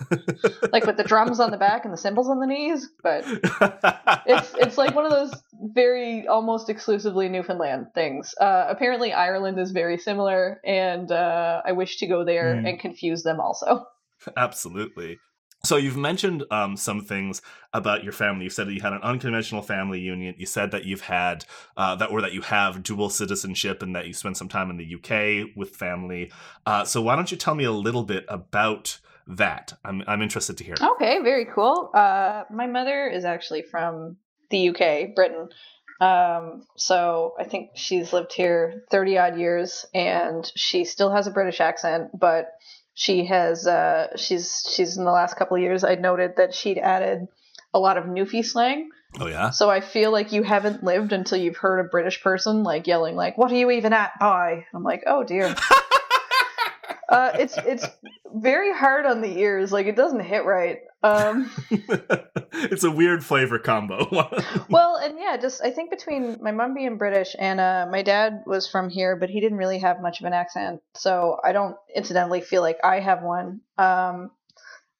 [0.73, 2.91] like with the drums on the back and the cymbals on the knees.
[3.03, 3.25] But
[4.27, 8.35] it's it's like one of those very almost exclusively Newfoundland things.
[8.41, 12.67] Uh, apparently, Ireland is very similar, and uh, I wish to go there Hmm.
[12.67, 13.87] and confuse them also.
[14.37, 15.19] Absolutely.
[15.63, 17.43] So you've mentioned um, some things
[17.73, 18.45] about your family.
[18.45, 20.35] You said that you had an unconventional family union.
[20.39, 21.45] You said that you've had
[21.77, 24.79] uh, that, or that you have dual citizenship, and that you spent some time in
[24.79, 26.33] the UK with family.
[26.65, 29.75] Uh, so why don't you tell me a little bit about that?
[29.85, 30.77] I'm I'm interested to hear.
[30.81, 31.91] Okay, very cool.
[31.95, 34.17] Uh, my mother is actually from
[34.49, 35.51] the UK, Britain.
[36.01, 41.31] Um, so I think she's lived here 30 odd years and she still has a
[41.31, 42.53] British accent, but
[42.95, 46.79] she has, uh, she's, she's in the last couple of years, I noted that she'd
[46.79, 47.29] added
[47.73, 48.91] a lot of Newfie slang.
[49.19, 49.51] Oh yeah.
[49.51, 53.17] So I feel like you haven't lived until you've heard a British person like yelling
[53.17, 54.65] like, what are you even at, boy?
[54.73, 55.55] I'm like, oh dear.
[57.11, 57.87] uh, it's, it's
[58.35, 59.73] very hard on the ears.
[59.73, 60.79] Like it doesn't hit right.
[61.03, 61.51] Um,
[62.53, 64.07] it's a weird flavor combo.
[64.71, 68.43] well, and yeah, just I think between my mom being British and uh, my dad
[68.47, 71.77] was from here, but he didn't really have much of an accent, so I don't
[71.95, 73.61] incidentally feel like I have one.
[73.79, 74.31] Um,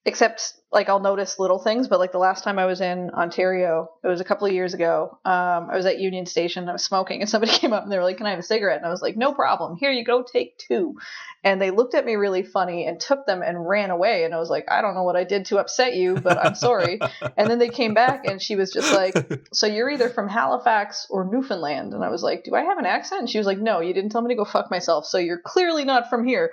[0.07, 3.91] except like I'll notice little things, but like the last time I was in Ontario,
[4.03, 5.19] it was a couple of years ago.
[5.25, 7.99] Um, I was at Union Station, I was smoking, and somebody came up and they
[7.99, 9.77] were like, "Can I have a cigarette?" And I was like, "No problem.
[9.77, 10.97] Here you go, take two.
[11.43, 14.25] And they looked at me really funny and took them and ran away.
[14.25, 16.55] And I was like, "I don't know what I did to upset you, but I'm
[16.55, 17.01] sorry."
[17.37, 19.15] and then they came back and she was just like,
[19.53, 22.87] "So you're either from Halifax or Newfoundland?" And I was like, "Do I have an
[22.87, 25.05] accent?" And she was like, "No, you didn't tell me to go fuck myself.
[25.05, 26.53] So you're clearly not from here."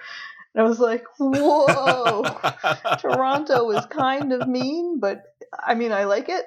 [0.57, 2.23] And I was like, "Whoa."
[2.99, 5.21] Toronto is kind of mean, but
[5.57, 6.45] I mean, I like it.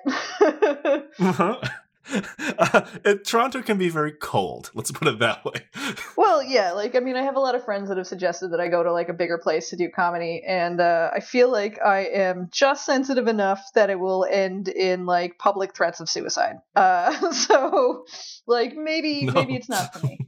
[1.21, 1.61] Uh-huh.
[2.13, 4.73] Uh, it- Toronto can be very cold.
[4.75, 5.65] Let's put it that way.
[6.17, 8.59] well, yeah, like I mean, I have a lot of friends that have suggested that
[8.59, 11.79] I go to like a bigger place to do comedy, and uh, I feel like
[11.81, 16.57] I am just sensitive enough that it will end in like public threats of suicide.
[16.75, 18.07] Uh, so,
[18.49, 19.33] like maybe No.
[19.35, 20.19] maybe it's not for me.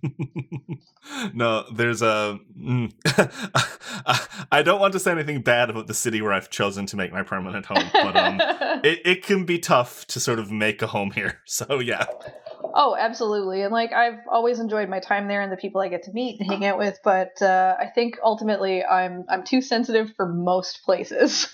[1.35, 2.39] No, there's a.
[2.59, 2.93] mm.
[4.53, 7.13] I don't want to say anything bad about the city where I've chosen to make
[7.13, 8.41] my permanent home, but um,
[8.85, 11.41] it, it can be tough to sort of make a home here.
[11.53, 12.07] So yeah,
[12.75, 13.63] Oh, absolutely.
[13.63, 16.41] And like I've always enjoyed my time there and the people I get to meet
[16.41, 20.83] and hang out with, but uh, I think ultimately I'm I'm too sensitive for most
[20.85, 21.49] places.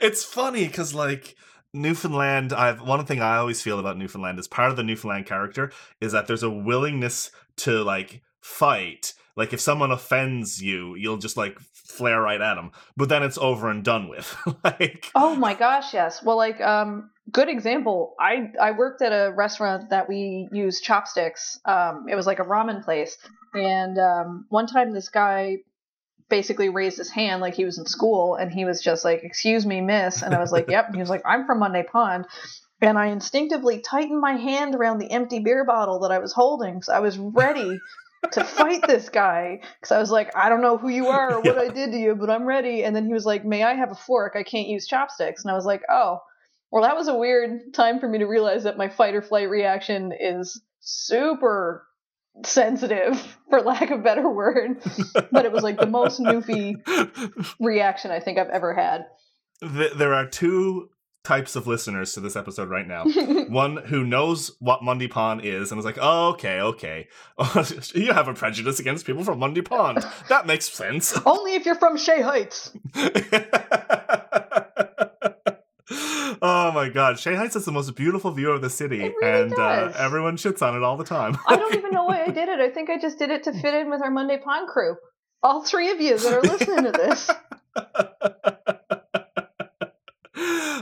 [0.00, 1.36] it's funny because like
[1.72, 5.70] Newfoundland, I've one thing I always feel about Newfoundland is part of the Newfoundland character
[6.00, 9.14] is that there's a willingness to like fight.
[9.36, 13.38] Like if someone offends you, you'll just like flare right at them, but then it's
[13.38, 14.36] over and done with.
[14.64, 16.22] like oh my gosh, yes.
[16.22, 18.14] Well, like um good example.
[18.18, 21.60] I I worked at a restaurant that we used chopsticks.
[21.64, 23.16] Um it was like a ramen place.
[23.54, 25.58] And um one time this guy
[26.30, 29.66] basically raised his hand like he was in school and he was just like, "Excuse
[29.66, 32.26] me, miss." And I was like, "Yep." And he was like, "I'm from Mundy Pond."
[32.82, 36.74] And I instinctively tightened my hand around the empty beer bottle that I was holding
[36.74, 37.78] because I was ready
[38.32, 41.40] to fight this guy because I was like, I don't know who you are or
[41.42, 41.62] what Yeah.
[41.62, 42.84] I did to you, but I'm ready.
[42.84, 44.34] And then he was like, May I have a fork?
[44.36, 45.44] I can't use chopsticks.
[45.44, 46.20] And I was like, Oh,
[46.70, 49.50] well, that was a weird time for me to realize that my fight or flight
[49.50, 51.86] reaction is super
[52.44, 54.82] sensitive, for lack of better word.
[55.30, 56.76] but it was like the most newfie
[57.58, 59.06] reaction I think I've ever had.
[59.62, 60.90] There are two
[61.22, 63.04] types of listeners to this episode right now.
[63.48, 67.08] One who knows what Mundy Pond is and is like, oh, okay, okay.
[67.94, 70.04] you have a prejudice against people from Mundy Pond.
[70.28, 71.18] That makes sense.
[71.26, 72.72] Only if you're from Shea Heights.
[76.42, 79.42] Oh my god, Shea Heights has the most beautiful view of the city, It really
[79.42, 81.36] and uh, everyone shits on it all the time.
[81.46, 82.60] I don't even know why I did it.
[82.60, 84.96] I think I just did it to fit in with our Mundy Pond crew.
[85.42, 87.30] All three of you that are listening to this.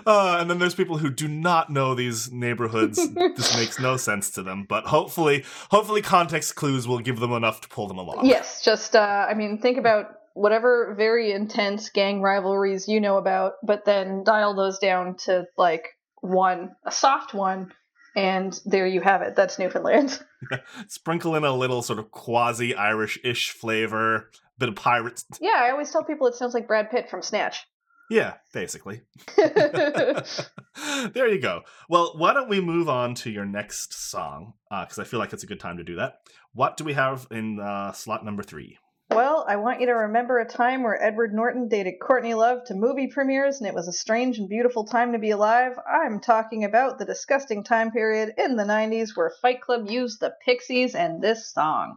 [0.06, 2.96] Uh, and then there's people who do not know these neighborhoods.
[3.12, 4.64] this makes no sense to them.
[4.66, 8.24] But hopefully, hopefully, context clues will give them enough to pull them along.
[8.24, 13.54] Yes, just uh, I mean, think about whatever very intense gang rivalries you know about,
[13.62, 15.88] but then dial those down to like
[16.20, 17.72] one, a soft one,
[18.16, 19.34] and there you have it.
[19.36, 20.20] That's Newfoundland.
[20.88, 25.24] Sprinkle in a little sort of quasi Irish-ish flavor, bit of pirates.
[25.40, 27.64] yeah, I always tell people it sounds like Brad Pitt from Snatch.
[28.10, 29.02] Yeah, basically.
[29.36, 31.60] there you go.
[31.90, 34.54] Well, why don't we move on to your next song?
[34.70, 36.20] Because I feel like it's a good time to do that.
[36.54, 38.78] What do we have in uh, slot number three?
[39.10, 42.74] Well, I want you to remember a time where Edward Norton dated Courtney Love to
[42.74, 45.78] movie premieres and it was a strange and beautiful time to be alive.
[45.86, 50.34] I'm talking about the disgusting time period in the 90s where Fight Club used the
[50.44, 51.96] Pixies and this song.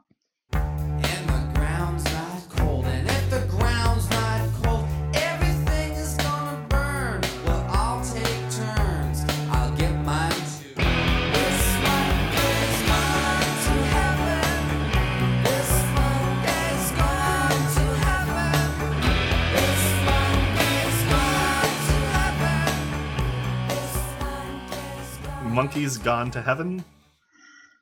[25.51, 26.83] Monkeys Gone to Heaven?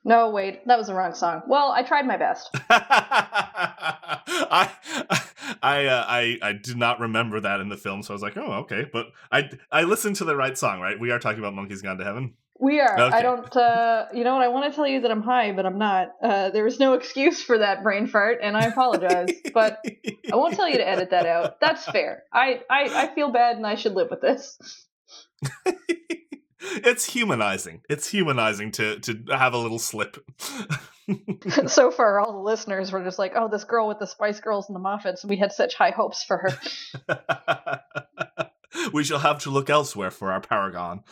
[0.04, 1.42] No, wait, that was the wrong song.
[1.46, 2.50] Well, I tried my best.
[2.70, 4.70] I
[5.62, 8.36] I, uh, I I did not remember that in the film, so I was like,
[8.36, 8.86] oh, okay.
[8.90, 10.98] But I I listened to the right song, right?
[10.98, 12.34] We are talking about Monkeys Gone to Heaven.
[12.58, 12.98] We are.
[12.98, 13.16] Okay.
[13.16, 13.56] I don't.
[13.56, 14.42] Uh, you know what?
[14.42, 16.12] I want to tell you that I'm high, but I'm not.
[16.22, 19.30] Uh, there was no excuse for that brain fart, and I apologize.
[19.54, 19.82] but
[20.30, 21.60] I won't tell you to edit that out.
[21.60, 22.24] That's fair.
[22.32, 24.58] I, I, I feel bad, and I should live with this.
[26.60, 27.82] it's humanizing.
[27.88, 30.16] It's humanizing to to have a little slip.
[31.66, 34.68] so far, all the listeners were just like, "Oh, this girl with the Spice Girls
[34.68, 35.24] and the Moffatts.
[35.24, 36.38] We had such high hopes for
[37.08, 37.80] her."
[38.92, 41.02] we shall have to look elsewhere for our paragon.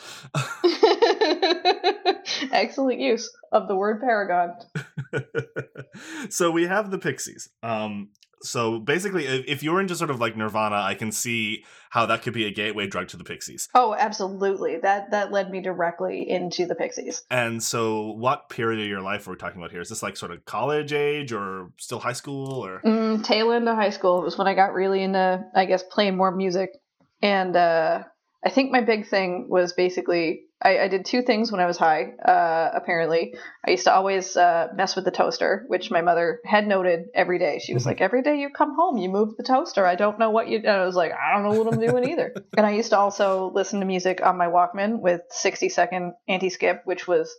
[2.53, 4.55] Excellent use of the word paragon.
[6.29, 7.49] so we have the Pixies.
[7.63, 8.11] Um,
[8.43, 12.33] so basically, if, you're into sort of like Nirvana, I can see how that could
[12.33, 13.69] be a gateway drug to the Pixies.
[13.75, 14.79] Oh, absolutely.
[14.79, 17.25] That that led me directly into the Pixies.
[17.31, 19.81] And so, what period of your life are we talking about here?
[19.81, 22.81] Is this like sort of college age or still high school or?
[22.85, 25.83] Mm, tail end of high school It was when I got really into, I guess,
[25.83, 26.71] playing more music.
[27.21, 28.05] And uh,
[28.45, 31.77] I think my big thing was basically I, I did two things when I was
[31.77, 32.13] high.
[32.25, 33.35] Uh, apparently,
[33.67, 37.39] I used to always uh, mess with the toaster, which my mother had noted every
[37.39, 37.61] day.
[37.61, 39.87] She was like, "Every day you come home, you move the toaster.
[39.87, 42.11] I don't know what you." And I was like, "I don't know what I'm doing
[42.11, 46.15] either." and I used to also listen to music on my Walkman with 60 second
[46.27, 47.33] anti skip, which was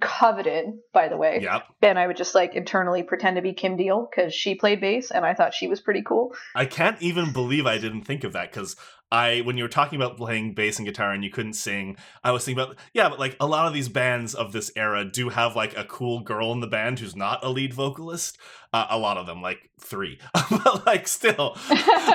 [0.00, 1.64] coveted, by the way Yep.
[1.82, 5.10] and I would just like internally pretend to be Kim Deal because she played bass
[5.10, 6.34] and I thought she was pretty cool.
[6.54, 8.74] I can't even believe I didn't think of that because
[9.12, 12.30] I, when you were talking about playing bass and guitar and you couldn't sing, I
[12.30, 15.28] was thinking about, yeah, but like a lot of these bands of this era do
[15.28, 18.38] have like a cool girl in the band who's not a lead vocalist.
[18.72, 20.18] Uh, a lot of them, like three,
[20.50, 21.58] but like still,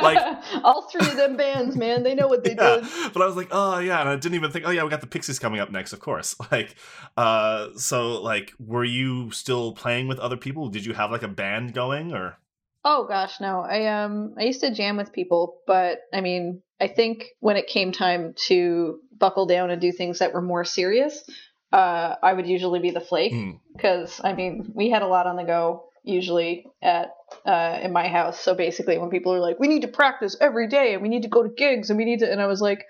[0.01, 0.17] like
[0.63, 2.77] all three of them bands, man, they know what they yeah.
[2.77, 3.13] did.
[3.13, 5.01] But I was like, oh yeah, and I didn't even think, oh yeah, we got
[5.01, 6.35] the Pixies coming up next, of course.
[6.51, 6.75] Like,
[7.15, 10.69] uh, so like, were you still playing with other people?
[10.69, 12.39] Did you have like a band going or?
[12.83, 13.59] Oh gosh, no.
[13.59, 17.67] I um I used to jam with people, but I mean, I think when it
[17.67, 21.23] came time to buckle down and do things that were more serious,
[21.73, 23.51] uh, I would usually be the flake Hmm.
[23.75, 27.09] because I mean, we had a lot on the go usually at
[27.45, 28.39] uh, in my house.
[28.39, 31.23] So basically, when people are like, "We need to practice every day, and we need
[31.23, 32.85] to go to gigs, and we need to," and I was like,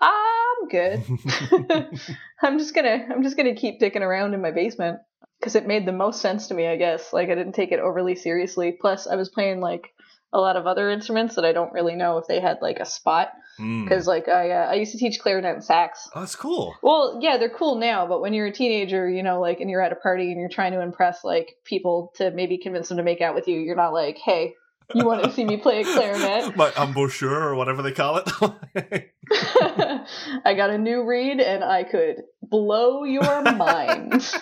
[0.00, 1.02] "I'm good.
[2.42, 5.00] I'm just gonna I'm just gonna keep dicking around in my basement."
[5.40, 7.14] Because it made the most sense to me, I guess.
[7.14, 8.76] Like I didn't take it overly seriously.
[8.78, 9.88] Plus, I was playing like
[10.32, 12.84] a lot of other instruments that I don't really know if they had like a
[12.86, 13.32] spot.
[13.56, 13.84] Hmm.
[13.84, 16.74] Because like I uh, I used to teach clarinet and sax, Oh, that's cool.
[16.82, 19.82] well, yeah, they're cool now, but when you're a teenager, you know, like, and you're
[19.82, 23.02] at a party and you're trying to impress, like, people to maybe convince them to
[23.02, 24.54] make out with you, you're not like, hey,
[24.94, 26.56] you want to see me play a clarinet?
[26.56, 29.10] My embouchure or whatever they call it.
[30.44, 34.32] I got a new reed and I could blow your mind.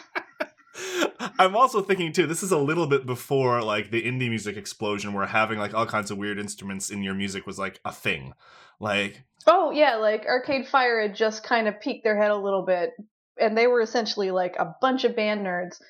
[1.38, 2.26] I'm also thinking too.
[2.26, 5.86] This is a little bit before like the indie music explosion, where having like all
[5.86, 8.34] kinds of weird instruments in your music was like a thing.
[8.80, 12.64] Like, oh, yeah, like, Arcade Fire had just kind of peeked their head a little
[12.64, 12.90] bit,
[13.36, 15.80] and they were essentially like a bunch of band nerds.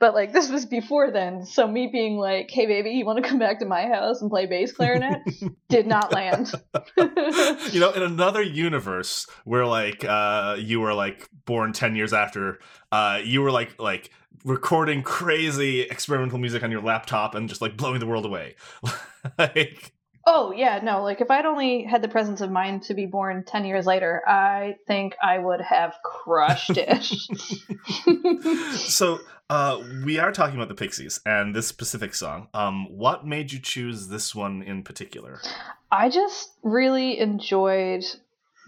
[0.00, 3.28] But like this was before then, so me being like, "Hey baby, you want to
[3.28, 5.22] come back to my house and play bass clarinet?"
[5.68, 6.52] did not land.
[6.96, 12.60] you know, in another universe where like uh you were like born ten years after,
[12.92, 14.10] uh you were like like
[14.44, 18.54] recording crazy experimental music on your laptop and just like blowing the world away.
[19.38, 19.92] like
[20.30, 21.02] Oh yeah, no.
[21.02, 24.22] Like if I'd only had the presence of mind to be born ten years later,
[24.28, 27.02] I think I would have crushed it.
[28.74, 29.20] so
[29.50, 32.48] uh we are talking about the Pixies and this specific song.
[32.52, 35.40] Um what made you choose this one in particular?
[35.90, 38.04] I just really enjoyed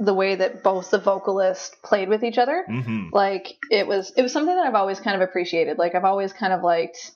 [0.01, 2.65] the way that both the vocalists played with each other.
[2.67, 5.79] hmm Like it was it was something that I've always kind of appreciated.
[5.79, 7.13] Like I've always kind of liked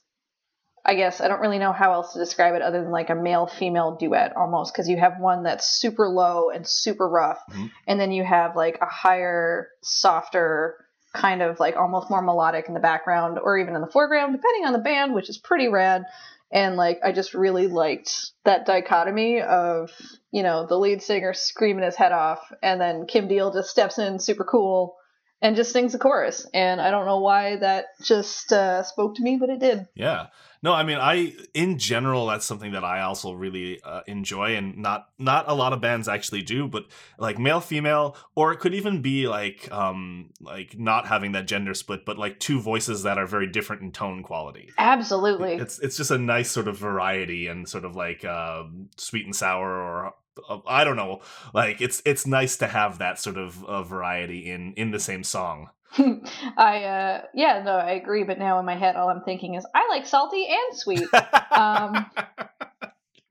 [0.87, 3.15] I guess I don't really know how else to describe it other than like a
[3.15, 7.71] male female duet almost because you have one that's super low and super rough Mhm.
[7.87, 10.77] and then you have like a higher softer
[11.15, 14.67] kind of like almost more melodic in the background or even in the foreground depending
[14.67, 16.05] on the band which is pretty rad
[16.55, 19.91] and like I just really liked that dichotomy of
[20.31, 23.99] you know the lead singer screaming his head off, and then Kim Deal just steps
[23.99, 24.95] in super cool
[25.43, 26.47] and just sings the chorus.
[26.55, 29.87] And I don't know why that just uh, spoke to me, but it did.
[29.95, 30.29] Yeah.
[30.63, 34.79] No, I mean, I in general that's something that I also really uh, enjoy, and
[34.79, 36.67] not not a lot of bands actually do.
[36.69, 36.87] But
[37.19, 41.75] like male, female, or it could even be like um like not having that gender
[41.75, 44.71] split, but like two voices that are very different in tone quality.
[44.79, 45.57] Absolutely.
[45.57, 49.37] It's it's just a nice sort of variety and sort of like um, sweet and
[49.37, 50.15] sour or.
[50.67, 51.21] I don't know,
[51.53, 55.23] like it's it's nice to have that sort of uh, variety in in the same
[55.25, 55.71] song.
[56.57, 59.67] I uh yeah, no, I agree, but now in my head all I'm thinking is
[59.75, 61.09] I like salty and sweet.
[61.53, 62.07] Um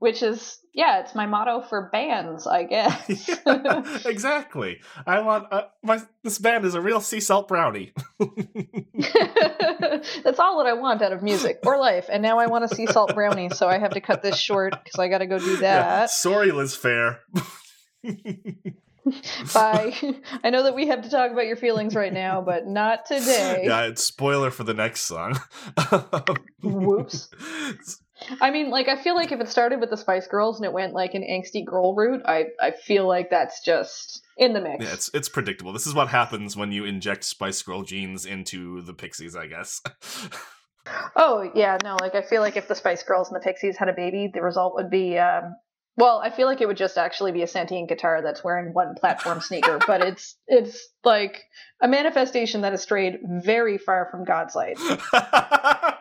[0.04, 3.30] which is yeah, it's my motto for bands, I guess.
[3.46, 4.82] Yeah, exactly.
[5.08, 7.94] I want uh, my this band is a real sea salt brownie.
[8.20, 8.34] That's
[10.40, 12.08] all that I want out of music or life.
[12.12, 14.74] And now I want a sea salt brownie, so I have to cut this short
[14.84, 15.60] because I got to go do Yeah.
[15.62, 16.10] that.
[16.10, 17.20] Sorry, Liz Phair.
[19.54, 19.94] Bye.
[20.44, 23.62] I know that we have to talk about your feelings right now, but not today.
[23.66, 25.40] yeah, it's spoiler for the next song.
[26.62, 27.30] Whoops.
[28.42, 30.74] I mean, like, I feel like if it started with the Spice Girls and it
[30.74, 34.86] went like an angsty girl route, I I feel like that's just in the mix.
[34.86, 35.74] Yeah, it's it's predictable.
[35.74, 39.82] This is what happens when you inject Spice Girl genes into the Pixies, I guess.
[41.16, 43.88] Oh yeah, no, like I feel like if the Spice Girls and the Pixies had
[43.88, 45.56] a baby, the result would be um
[45.96, 48.96] well, I feel like it would just actually be a sentient guitar that's wearing one
[48.96, 51.44] platform sneaker, but it's it's like
[51.82, 54.78] a manifestation that has strayed very far from God's light.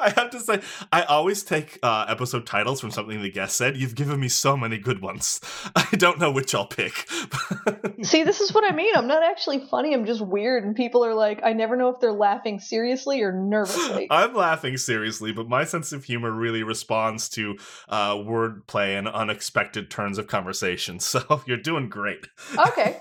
[0.00, 0.60] I have to say,
[0.92, 3.76] I always take uh, episode titles from something the guest said.
[3.76, 5.40] You've given me so many good ones.
[5.76, 7.08] I don't know which I'll pick.
[8.02, 8.94] See, this is what I mean.
[8.94, 9.94] I'm not actually funny.
[9.94, 13.32] I'm just weird, and people are like, I never know if they're laughing seriously or
[13.32, 14.06] nervously.
[14.10, 17.56] I'm laughing seriously, but my sense of humor really responds to
[17.88, 21.00] uh, wordplay and unexpected turns of conversation.
[21.16, 22.26] So you're doing great.
[22.58, 23.00] Okay.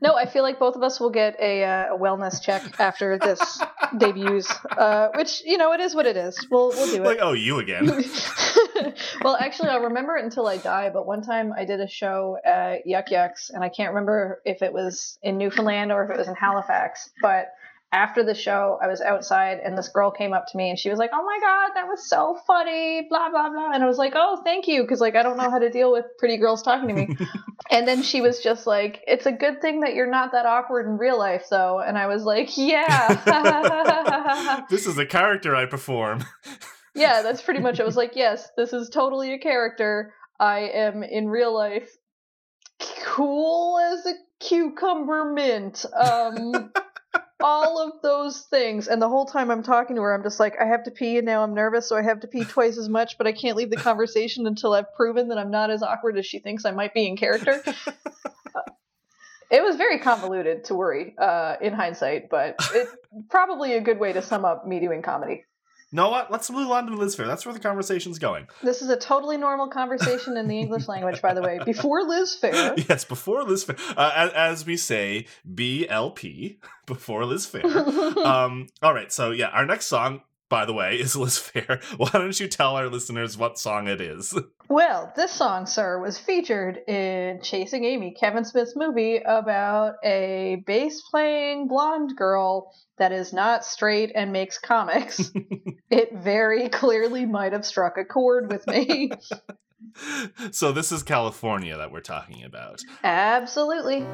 [0.00, 3.18] No, I feel like both of us will get a, uh, a wellness check after
[3.18, 3.60] this
[3.98, 6.35] debuts, uh, which you know it is what it is.
[6.50, 7.06] We'll we'll do it.
[7.06, 7.86] Like, oh, you again.
[9.22, 10.90] well, actually, I'll remember it until I die.
[10.90, 14.62] But one time I did a show at Yuk Yuks, and I can't remember if
[14.62, 17.10] it was in Newfoundland or if it was in Halifax.
[17.20, 17.52] But
[17.92, 20.90] after the show, I was outside, and this girl came up to me, and she
[20.90, 23.70] was like, "Oh my god, that was so funny!" Blah blah blah.
[23.72, 25.92] And I was like, "Oh, thank you," because like I don't know how to deal
[25.92, 27.16] with pretty girls talking to me.
[27.70, 30.86] and then she was just like, "It's a good thing that you're not that awkward
[30.86, 36.24] in real life, though." And I was like, "Yeah." this is a character I perform.
[36.94, 37.78] yeah, that's pretty much.
[37.78, 40.12] It was like, yes, this is totally a character.
[40.40, 41.88] I am in real life
[43.04, 45.84] cool as a cucumber mint.
[45.94, 46.72] Um,
[47.42, 48.88] all of those things.
[48.88, 51.18] And the whole time I'm talking to her, I'm just like, I have to pee,
[51.18, 53.56] and now I'm nervous, so I have to pee twice as much, but I can't
[53.56, 56.70] leave the conversation until I've proven that I'm not as awkward as she thinks I
[56.70, 57.62] might be in character.
[59.50, 62.90] It was very convoluted to worry uh, in hindsight, but it's
[63.30, 65.44] probably a good way to sum up me doing comedy.
[65.92, 66.32] Know what?
[66.32, 67.26] Let's move on to Liz Phair.
[67.26, 68.48] That's where the conversation's going.
[68.62, 71.60] This is a totally normal conversation in the English language, by the way.
[71.64, 73.78] Before Liz Phair, Yes, before Liz Phair.
[73.96, 76.56] Uh, as, as we say, BLP,
[76.86, 77.64] before Liz Phair.
[78.24, 81.82] um, all right, so yeah, our next song, by the way, is Liz Phair.
[81.96, 84.38] Why don't you tell our listeners what song it is?
[84.68, 91.02] well, this song, sir, was featured in Chasing Amy, Kevin Smith's movie about a bass
[91.10, 95.30] playing blonde girl that is not straight and makes comics.
[95.90, 99.10] it very clearly might have struck a chord with me.
[100.50, 102.80] so this is California that we're talking about.
[103.04, 104.06] Absolutely.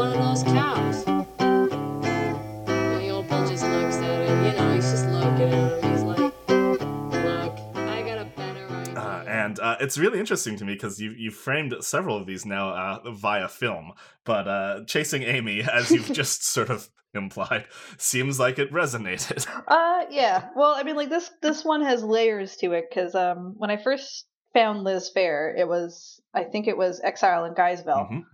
[0.00, 1.04] One of those cows.
[1.06, 5.92] And the old Bill just looks at him, you know, he's just looking at him.
[5.92, 8.98] He's like, look, I got a better idea.
[8.98, 12.46] Uh, and uh, it's really interesting to me because you you framed several of these
[12.46, 13.92] now uh, via film,
[14.24, 17.66] but uh, chasing Amy, as you've just sort of implied,
[17.98, 19.46] seems like it resonated.
[19.68, 20.48] Uh, yeah.
[20.56, 23.76] Well, I mean, like this this one has layers to it because um, when I
[23.76, 24.24] first
[24.54, 28.24] found Liz Phair, it was I think it was Exile in Guyville, Mhm.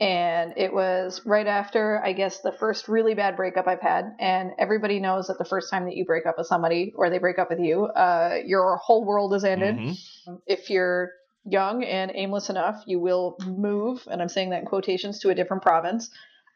[0.00, 4.52] And it was right after I guess the first really bad breakup I've had, and
[4.58, 7.38] everybody knows that the first time that you break up with somebody or they break
[7.38, 9.76] up with you, uh, your whole world is ended.
[9.76, 10.40] Mhm.
[10.46, 11.12] If you're
[11.44, 15.34] young and aimless enough, you will move, and I'm saying that in quotations, to a
[15.34, 16.10] different province.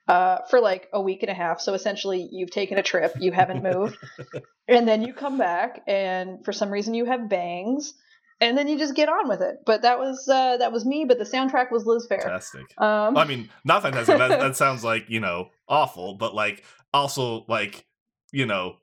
[0.06, 1.62] uh, for like a week and a half.
[1.62, 3.96] So essentially, you've taken a trip, you haven't moved,
[4.68, 7.94] and then you come back, and for some reason, you have bangs,
[8.40, 9.58] and then you just get on with it.
[9.64, 11.04] But that was uh, that was me.
[11.04, 12.22] But the soundtrack was Liz Phair.
[12.22, 12.80] Fantastic.
[12.80, 14.18] Um, I mean, not fantastic.
[14.18, 17.86] That, that sounds like you know awful, but like also like
[18.32, 18.76] you know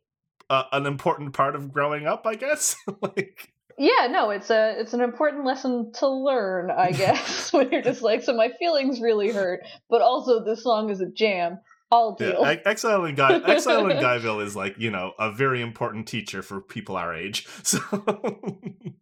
[0.49, 2.75] uh, an important part of growing up, I guess.
[3.01, 7.51] like yeah, no, it's a it's an important lesson to learn, I guess.
[7.51, 11.07] when you're just like, so my feelings really hurt, but also this song is a
[11.07, 11.59] jam.
[11.91, 12.45] I'll yeah, deal.
[12.65, 16.61] Exile in Guy Exile in Guyville is like you know a very important teacher for
[16.61, 17.47] people our age.
[17.63, 17.79] So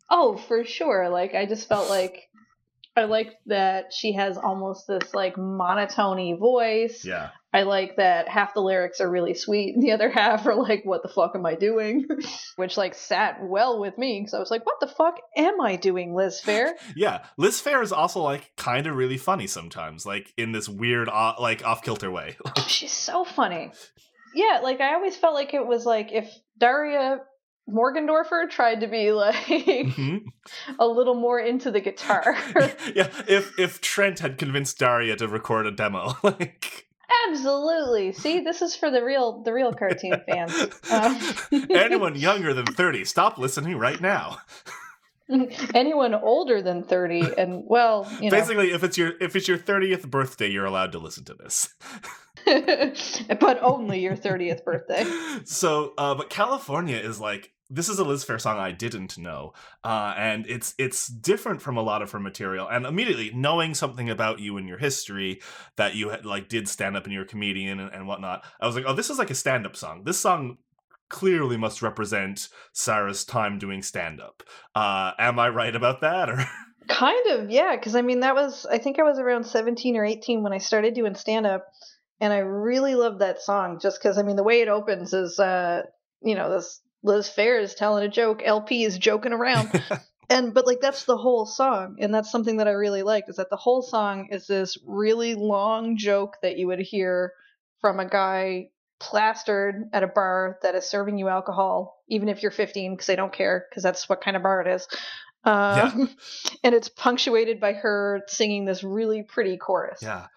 [0.10, 1.10] Oh, for sure.
[1.10, 2.30] Like I just felt like
[2.96, 7.06] I like that she has almost this like monotony voice.
[7.06, 10.56] yeah, I like that half the lyrics are really sweet and the other half are
[10.56, 12.06] like what the fuck am I doing?
[12.58, 15.76] Which like sat well with me cuz I was like what the fuck am I
[15.76, 16.74] doing, Liz Phair?
[16.96, 17.26] yeah.
[17.38, 21.34] Liz Phair is also like kind of really funny sometimes, like in this weird uh,
[21.40, 22.38] like off kilter way.
[22.46, 23.72] Oh, she's so funny.
[24.36, 27.20] Yeah, like I always felt like it was like if Daria
[27.68, 30.22] Morgendorffer tried to be like Mhm.
[30.80, 32.36] a little more into the guitar.
[32.96, 36.86] yeah, if if Trent had convinced Daria to record a demo, like
[37.28, 38.12] Absolutely.
[38.14, 40.54] See, this is for the real the real cartoon fans.
[40.92, 41.20] Um,
[41.70, 44.40] anyone younger than 30, stop listening right now.
[45.76, 48.38] anyone older than 30 and well, you know.
[48.38, 51.70] Basically, if it's your if it's your 30th birthday, you're allowed to listen to this.
[53.40, 55.06] but only your 30th birthday.
[55.46, 59.54] so, uh, but California is like this is a Liz Phair song I didn't know,
[59.84, 62.68] uh, and it's it's different from a lot of her material.
[62.68, 65.42] And immediately knowing something about you and your history
[65.76, 68.66] that you had, like did stand up and you're a comedian and, and whatnot, I
[68.66, 70.04] was like, oh, this is like a stand up song.
[70.04, 70.58] This song
[71.10, 74.44] clearly must represent Sarah's time doing stand up.
[74.76, 76.30] Uh, am I right about that?
[76.30, 76.46] Or
[76.88, 80.04] Kind of, yeah, cuz I mean that was I think I was around 17 or
[80.04, 81.68] 18 when I started doing stand up
[82.20, 85.40] and I really loved that song just cuz I mean the way it opens is
[85.40, 85.84] uh
[86.22, 89.72] you know this Liz Phair is telling a joke, LP is joking around.
[90.30, 93.38] and but like that's the whole song and that's something that i really liked is
[93.38, 97.34] that the whole song is this really long joke that you would hear
[97.82, 98.70] from a guy
[99.00, 103.16] plastered at a bar that is serving you alcohol even if you're 15 because they
[103.16, 104.88] don't care because that's what kind of bar it is.
[105.44, 106.10] Um,
[106.64, 110.00] and it's punctuated by her singing this really pretty chorus.
[110.02, 110.28] Yeah,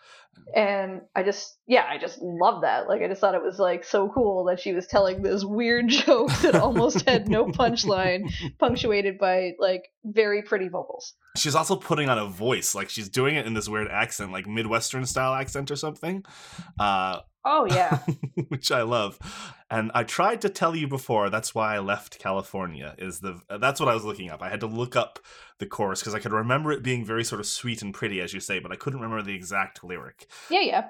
[0.55, 3.85] and i just yeah i just love that like i just thought it was like
[3.85, 9.19] so cool that she was telling this weird joke that almost had no punchline punctuated
[9.19, 13.47] by like very pretty vocals she's also putting on a voice, like she's doing it
[13.47, 16.25] in this weird accent, like midwestern style accent or something.
[16.79, 17.99] Uh, oh yeah
[18.49, 19.19] which I love.
[19.73, 21.31] And I tried to tell you before.
[21.31, 22.95] That's why I left California.
[22.99, 24.43] Is the that's what I was looking up.
[24.43, 25.19] I had to look up
[25.59, 28.35] the chorus because I could remember it being very sort of sweet and pretty, as
[28.35, 30.27] you say, but I couldn't remember the exact lyric.
[30.51, 30.89] yeah yeah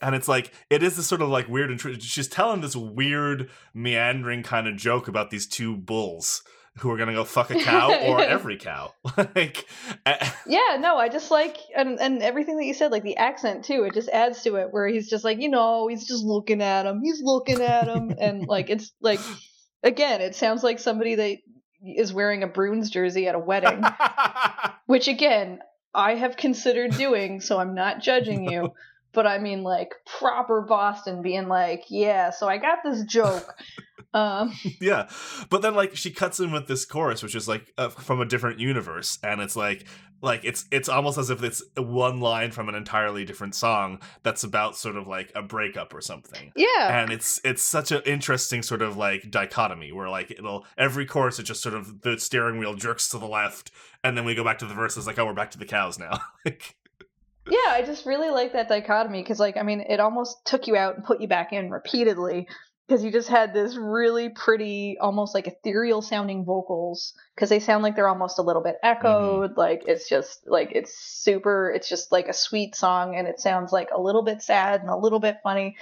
[0.00, 1.70] And it's like it is this sort of like weird.
[1.70, 6.44] Intr- she's telling this weird meandering kind of joke about these two bulls
[6.78, 8.92] who are gonna go fuck a cow or every cow.
[9.34, 9.66] like,
[10.46, 13.84] Yeah, no, I just like and and everything that you said, like the accent too,
[13.84, 16.86] it just adds to it where he's just like, you know, he's just looking at
[16.86, 19.20] him, he's looking at him, and like it's like
[19.82, 21.38] again, it sounds like somebody that
[21.84, 23.82] is wearing a Bruins jersey at a wedding,
[24.86, 25.60] which again,
[25.94, 28.72] I have considered doing, so I'm not judging you.
[29.12, 33.54] But I mean, like proper Boston being like, yeah, so I got this joke.
[34.16, 35.08] Um, yeah
[35.50, 38.24] but then like she cuts in with this chorus which is like uh, from a
[38.24, 39.84] different universe and it's like
[40.22, 44.44] like it's it's almost as if it's one line from an entirely different song that's
[44.44, 46.52] about sort of like a breakup or something.
[46.56, 51.06] Yeah, and it's it's such an interesting sort of like dichotomy where like it'll every
[51.06, 53.70] chorus it just sort of the steering wheel jerks to the left
[54.02, 55.98] and then we go back to the verses like oh we're back to the cows
[55.98, 56.20] now.
[56.44, 56.76] Like
[57.48, 60.76] Yeah, I just really like that dichotomy because, like, I mean, it almost took you
[60.76, 62.48] out and put you back in repeatedly
[62.86, 67.82] because you just had this really pretty, almost like ethereal sounding vocals because they sound
[67.82, 68.98] like they're almost a little bit mm-hmm.
[68.98, 69.56] echoed.
[69.56, 73.72] Like, it's just like it's super, it's just like a sweet song and it sounds
[73.72, 75.76] like a little bit sad and a little bit funny.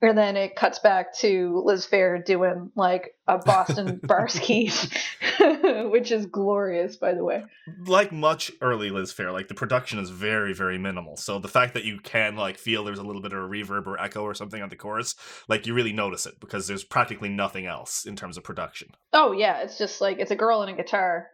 [0.00, 4.70] And then it cuts back to Liz Phair doing like a Boston Barsky,
[5.90, 7.42] which is glorious, by the way.
[7.86, 11.16] like much early Liz Phair, like the production is very, very minimal.
[11.16, 13.86] So the fact that you can like feel there's a little bit of a reverb
[13.88, 15.16] or echo or something on the chorus,
[15.48, 18.90] like you really notice it because there's practically nothing else in terms of production.
[19.12, 21.26] Oh yeah, it's just like it's a girl and a guitar,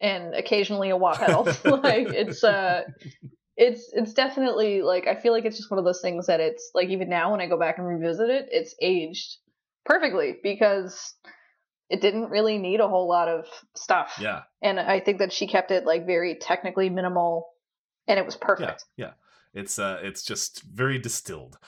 [0.00, 1.44] and occasionally a wah pedal.
[1.64, 2.84] like it's uh,
[3.56, 6.70] it's it's definitely like I feel like it's just one of those things that it's
[6.74, 9.36] like even now when I go back and revisit it, it's aged
[9.84, 11.14] perfectly because
[11.90, 13.46] it didn't really need a whole lot of
[13.76, 14.14] stuff.
[14.18, 17.48] Yeah, And I think that she kept it like very technically minimal,
[18.08, 18.84] and it was perfect.
[18.96, 19.12] yeah, yeah.
[19.54, 21.58] It's uh, it's just very distilled.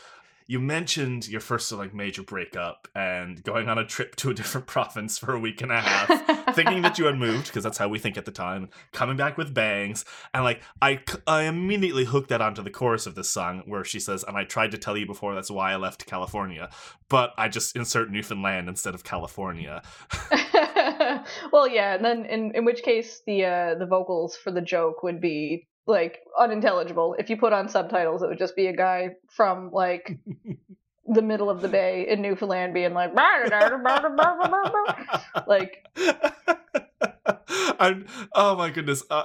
[0.46, 4.66] You mentioned your first like major breakup and going on a trip to a different
[4.74, 7.88] province for a week and a half, thinking that you had moved because that's how
[7.88, 8.68] we think at the time.
[8.92, 13.14] Coming back with bangs, and like I, I immediately hooked that onto the chorus of
[13.14, 15.76] this song where she says, "And I tried to tell you before, that's why I
[15.76, 16.68] left California,
[17.08, 19.82] but I just insert Newfoundland instead of California."
[21.52, 25.02] well, yeah, and then in in which case the uh, the vocals for the joke
[25.02, 27.16] would be like unintelligible.
[27.18, 30.18] If you put on subtitles, it would just be a guy from like
[31.06, 33.14] the middle of the bay in Newfoundland being like
[35.46, 35.86] like
[37.78, 39.02] I'm, oh my goodness.
[39.10, 39.24] Uh,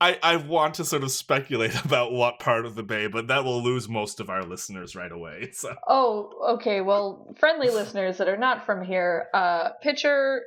[0.00, 3.44] I, I want to sort of speculate about what part of the bay, but that
[3.44, 5.50] will lose most of our listeners right away.
[5.52, 6.80] So Oh, okay.
[6.80, 10.42] Well, friendly listeners that are not from here, uh, picture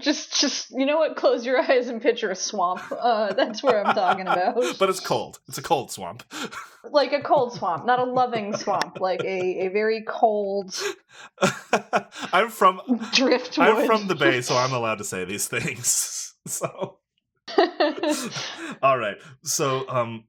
[0.00, 1.16] just just you know what?
[1.16, 2.82] Close your eyes and picture a swamp.
[2.90, 4.56] Uh, that's where I'm talking about.
[4.78, 5.40] but it's cold.
[5.48, 6.22] It's a cold swamp.
[6.90, 9.00] like a cold swamp, not a loving swamp.
[9.00, 10.74] Like a, a very cold
[12.32, 12.80] I'm from
[13.12, 13.68] driftwood.
[13.68, 16.34] I'm from the bay, so I'm allowed to say these things.
[16.46, 16.98] So
[18.82, 19.16] all right.
[19.42, 20.24] So um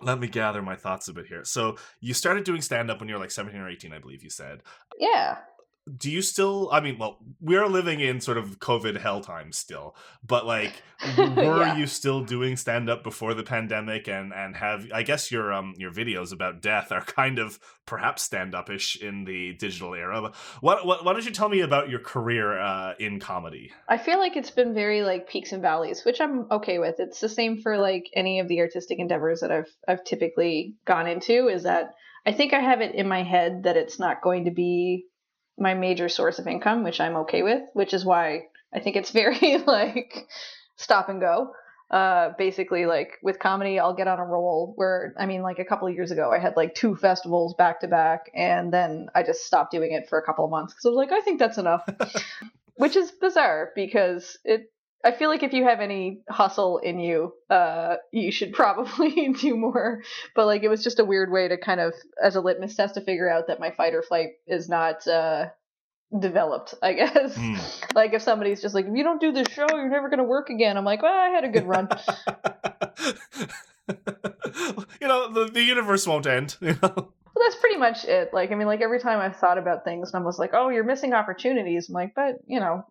[0.00, 1.44] let me gather my thoughts a bit here.
[1.44, 4.22] So you started doing stand up when you were like 17 or 18, I believe
[4.22, 4.62] you said.
[4.98, 5.38] yeah.
[5.98, 9.96] Do you still i mean well we're living in sort of covid hell times still
[10.24, 10.72] but like
[11.36, 11.76] were Yeah.
[11.76, 15.74] you still doing stand up before the pandemic and and have i guess your um
[15.76, 20.34] your videos about death are kind of perhaps stand up-ish in the digital era but
[20.60, 24.18] what, what why don't you tell me about your career uh in comedy I feel
[24.18, 26.94] like it's been very like peaks and valleys, which I'm okay with.
[26.98, 31.06] It's the same for like any of the artistic endeavors that I've I've typically gone
[31.06, 31.90] into is that
[32.24, 35.06] I think I have it in my head that it's not going to be
[35.58, 39.10] my major source of income, which I'm okay with, which is why I think it's
[39.22, 40.28] very like
[40.76, 41.52] stop and go.
[41.90, 45.64] Uh, basically, like with comedy, I'll get on a roll where, I mean, like a
[45.64, 49.22] couple of years ago, I had like two festivals back to back, and then I
[49.22, 51.38] just stopped doing it for a couple of months because I was like, I think
[51.38, 51.86] that's enough,
[52.76, 54.72] which is bizarre because it.
[55.04, 59.56] I feel like if you have any hustle in you, uh, you should probably do
[59.56, 60.02] more.
[60.34, 62.94] But like, it was just a weird way to kind of, as a litmus test,
[62.94, 65.46] to figure out that my fight or flight is not uh,
[66.18, 66.74] developed.
[66.82, 67.36] I guess.
[67.36, 67.56] Hmm.
[67.94, 70.48] Like if somebody's just like, if you don't do this show, you're never gonna work
[70.48, 70.78] again.
[70.78, 71.90] I'm like, well, I had a good run.
[74.98, 78.32] you know the, the universe won't end you know Well, that's pretty much it.
[78.32, 80.68] Like, I mean, like every time I've thought about things and I was like, oh,
[80.68, 81.88] you're missing opportunities.
[81.88, 82.86] I'm like, but you know,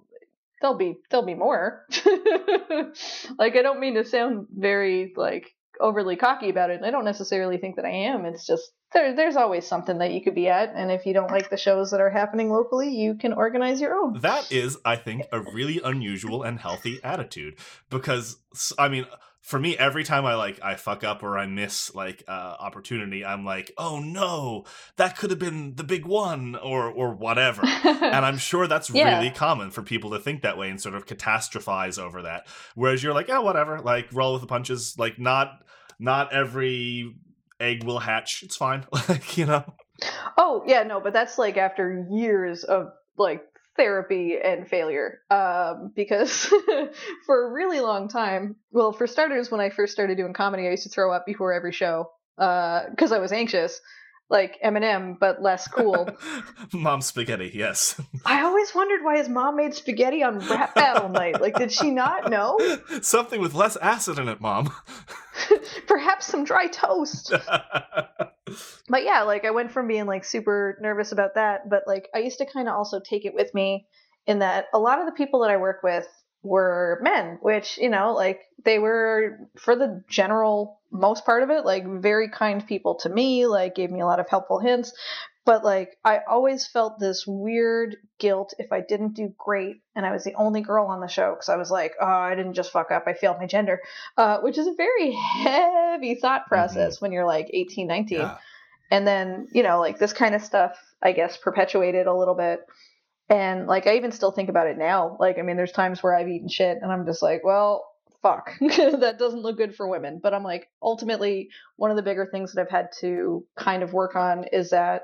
[0.61, 1.85] there'll be there'll be more.
[3.37, 6.81] like, I don't mean to sound very like overly cocky about it.
[6.83, 8.25] I don't necessarily think that I am.
[8.25, 11.31] It's just there, there's always something that you could be at, and if you don't
[11.31, 14.19] like the shows that are happening locally, you can organize your own.
[14.19, 17.57] That is, I think, a really unusual and healthy attitude
[17.89, 18.37] because
[18.77, 19.05] I mean,
[19.41, 23.25] for me, every time I like I fuck up or I miss like uh, opportunity,
[23.25, 24.65] I'm like, oh no,
[24.97, 27.63] that could have been the big one or or whatever.
[27.83, 29.17] and I'm sure that's Yeah.
[29.17, 32.47] really common for people to think that way and sort of catastrophize over that.
[32.75, 34.95] Whereas you're like, yeah, whatever, like roll with the punches.
[34.97, 35.63] Like not
[35.99, 37.15] not every
[37.59, 38.43] egg will hatch.
[38.43, 38.85] It's fine.
[39.09, 39.63] like you know.
[40.37, 43.43] Oh yeah, no, but that's like after years of like
[43.77, 45.19] therapy and failure.
[45.29, 46.45] Um, because
[47.25, 50.71] for a really long time, well, for starters, when I first started doing comedy, I
[50.71, 53.79] used to throw up before every show because I was anxious,
[54.29, 56.09] like Eminem, but less cool.
[56.73, 57.99] Mom spaghetti, yes.
[58.25, 61.41] I always wondered why his mom made spaghetti on rap battle night.
[61.41, 62.57] Like, did she not know?
[63.01, 64.71] Something with less acid in it, mom.
[65.87, 67.33] Perhaps some dry toast.
[68.91, 72.19] But yeah, like I went from being like super nervous about that, but like I
[72.19, 73.87] used to kind of also take it with me
[74.27, 76.05] in that a lot of the people that I work with
[76.43, 81.63] were men, which, you know, like they were for the general most part of it,
[81.63, 84.91] like very kind people to me, like gave me a lot of helpful hints.
[85.45, 90.11] But like I always felt this weird guilt if I didn't do great and I
[90.11, 92.73] was the only girl on the show because I was like, oh, I didn't just
[92.73, 93.79] fuck up, I failed my gender,
[94.17, 95.11] uh, which is a very
[95.43, 98.37] heavy thought process when you're like 18, 19 Yeah.
[98.91, 102.59] And then you know like this kind of stuff i guess perpetuated a little bit.
[103.29, 105.15] And like i even still think about it now.
[105.19, 107.87] Like i mean there's times where i've eaten shit and i'm just like well
[108.21, 108.51] fuck.
[108.59, 110.19] That doesn't look good for women.
[110.21, 113.93] But i'm like ultimately one of the bigger things that i've had to kind of
[113.93, 115.03] work on is that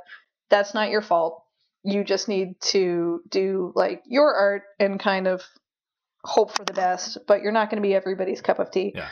[0.50, 1.44] that's not your fault.
[1.84, 5.42] You just need to do like your art and kind of
[6.24, 8.92] hope for the best but you're not going to be everybody's cup of tea.
[8.94, 9.08] Yeah.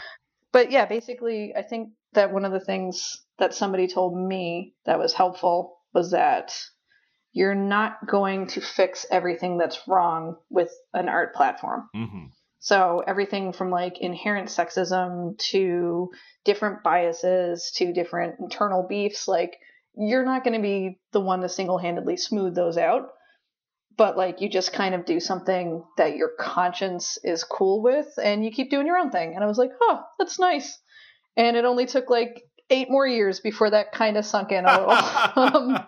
[0.51, 4.99] but yeah basically i think that one of the things that somebody told me that
[4.99, 6.53] was helpful was that
[7.33, 12.25] you're not going to fix everything that's wrong with an art platform hmm
[12.59, 16.09] So everything from like inherent sexism to
[16.45, 19.57] different biases to different internal beefs, like
[19.95, 23.09] you're not going to be the one to single handedly smooth those out.
[23.97, 28.43] But like you just kind of do something that your conscience is cool with and
[28.43, 29.35] you keep doing your own thing.
[29.35, 30.79] And I was like, oh, that's nice.
[31.37, 34.71] And it only took like eight more years before that kind of sunk in a
[34.71, 34.91] little.
[35.35, 35.85] um,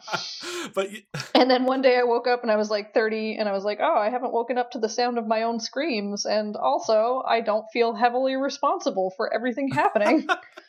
[0.74, 1.04] but y-
[1.34, 3.64] and then one day I woke up and I was like 30 and I was
[3.64, 6.26] like, oh, I haven't woken up to the sound of my own screams.
[6.26, 10.28] And also, I don't feel heavily responsible for everything happening.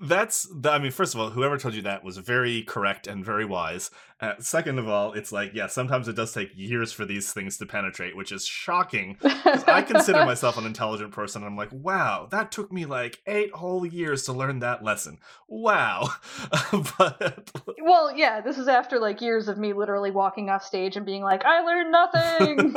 [0.00, 3.24] that's the, I mean, first of all, whoever told you that was very correct and
[3.24, 3.90] very wise.
[4.20, 7.56] Uh, second of all, it's like, yeah, sometimes it does take years for these things
[7.56, 9.16] to penetrate, which is shocking.
[9.24, 11.42] I consider myself an intelligent person.
[11.42, 15.18] And I'm like, wow, that took me like eight whole years to learn that lesson.
[15.48, 16.08] Wow.
[16.98, 17.50] but
[17.82, 21.22] well, yeah, this is after like years of me literally walking off stage and being
[21.22, 22.76] like, I learned nothing.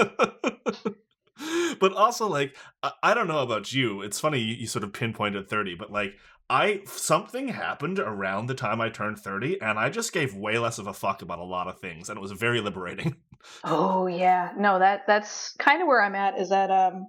[1.79, 4.93] but also like I, I don't know about you it's funny you, you sort of
[4.93, 6.13] pinpointed 30 but like
[6.53, 10.77] i something happened around the time i turned 30 and i just gave way less
[10.77, 13.15] of a fuck about a lot of things and it was very liberating
[13.63, 16.39] oh yeah, no, that that's kind of where I'm at.
[16.39, 17.07] Is that um,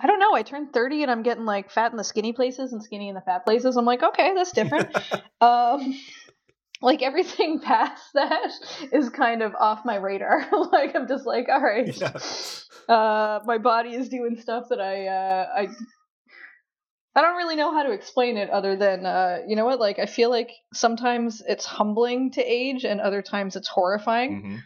[0.00, 0.34] I don't know.
[0.34, 3.14] I turned 30 and I'm getting like fat in the skinny places and skinny in
[3.14, 3.76] the fat places.
[3.76, 4.94] I'm like, okay, that's different.
[5.40, 5.94] um,
[6.80, 8.50] like everything past that
[8.92, 10.46] is kind of off my radar.
[10.72, 12.94] like I'm just like, all right, yeah.
[12.94, 15.68] uh, my body is doing stuff that I uh, I
[17.18, 19.80] I don't really know how to explain it other than uh, you know what?
[19.80, 24.42] Like I feel like sometimes it's humbling to age and other times it's horrifying.
[24.42, 24.62] Mhm.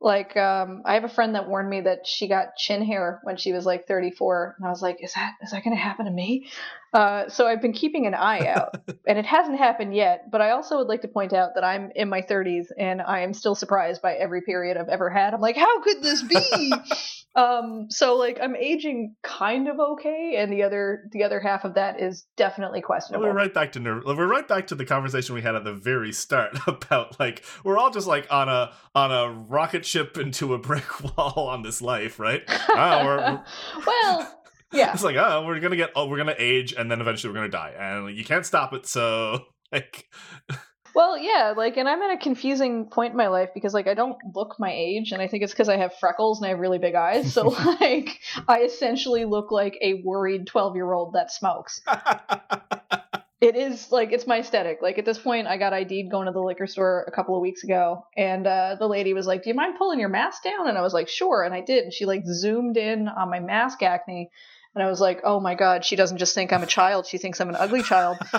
[0.00, 3.36] Like, um, I have a friend that warned me that she got chin hair when
[3.36, 6.06] she was like 34, and I was like, "Is that is that going to happen
[6.06, 6.48] to me?"
[6.92, 8.76] Uh, so I've been keeping an eye out,
[9.06, 10.30] and it hasn't happened yet.
[10.30, 13.20] But I also would like to point out that I'm in my 30s, and I
[13.20, 15.32] am still surprised by every period I've ever had.
[15.32, 16.72] I'm like, "How could this be?"
[17.34, 21.74] um, so like, I'm aging kind of okay, and the other the other half of
[21.74, 23.26] that is definitely questionable.
[23.26, 25.72] we're right back to ner- we're right back to the conversation we had at the
[25.72, 30.52] very start about like we're all just like on a on a rocket ship into
[30.52, 32.42] a brick wall on this life, right?
[33.06, 33.38] We're-
[33.86, 34.41] well,
[34.72, 34.92] yeah.
[34.92, 37.48] It's like, oh, we're gonna get, oh, we're gonna age, and then eventually we're gonna
[37.48, 38.86] die, and you can't stop it.
[38.86, 40.08] So, like,
[40.94, 43.94] Well, yeah, like, and I'm at a confusing point in my life because, like, I
[43.94, 46.58] don't look my age, and I think it's because I have freckles and I have
[46.58, 47.32] really big eyes.
[47.32, 47.48] So,
[47.80, 51.80] like, I essentially look like a worried 12 year old that smokes.
[53.40, 54.78] It is, like, it's my aesthetic.
[54.82, 57.40] Like, at this point, I got ID'd going to the liquor store a couple of
[57.40, 60.68] weeks ago, and uh, the lady was like, Do you mind pulling your mask down?
[60.68, 61.42] And I was like, Sure.
[61.42, 61.84] And I did.
[61.84, 64.30] And she, like, zoomed in on my mask acne.
[64.74, 67.18] And I was like, Oh my God, she doesn't just think I'm a child, she
[67.18, 68.18] thinks I'm an ugly child.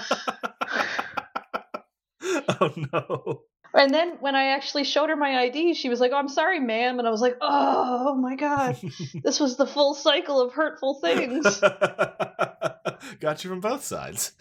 [2.22, 3.44] oh no.
[3.76, 6.60] And then when I actually showed her my ID, she was like, "Oh, I'm sorry,
[6.60, 8.78] ma'am," and I was like, "Oh my god,
[9.24, 11.60] this was the full cycle of hurtful things."
[13.20, 14.34] Got you from both sides.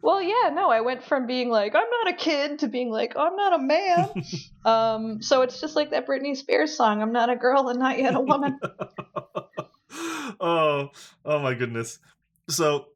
[0.00, 3.14] well, yeah, no, I went from being like, "I'm not a kid" to being like,
[3.14, 4.08] "I'm not a man."
[4.64, 7.98] um, so it's just like that Britney Spears song, "I'm not a girl and not
[7.98, 8.58] yet a woman."
[10.40, 10.90] oh,
[11.24, 11.98] oh my goodness.
[12.48, 12.86] So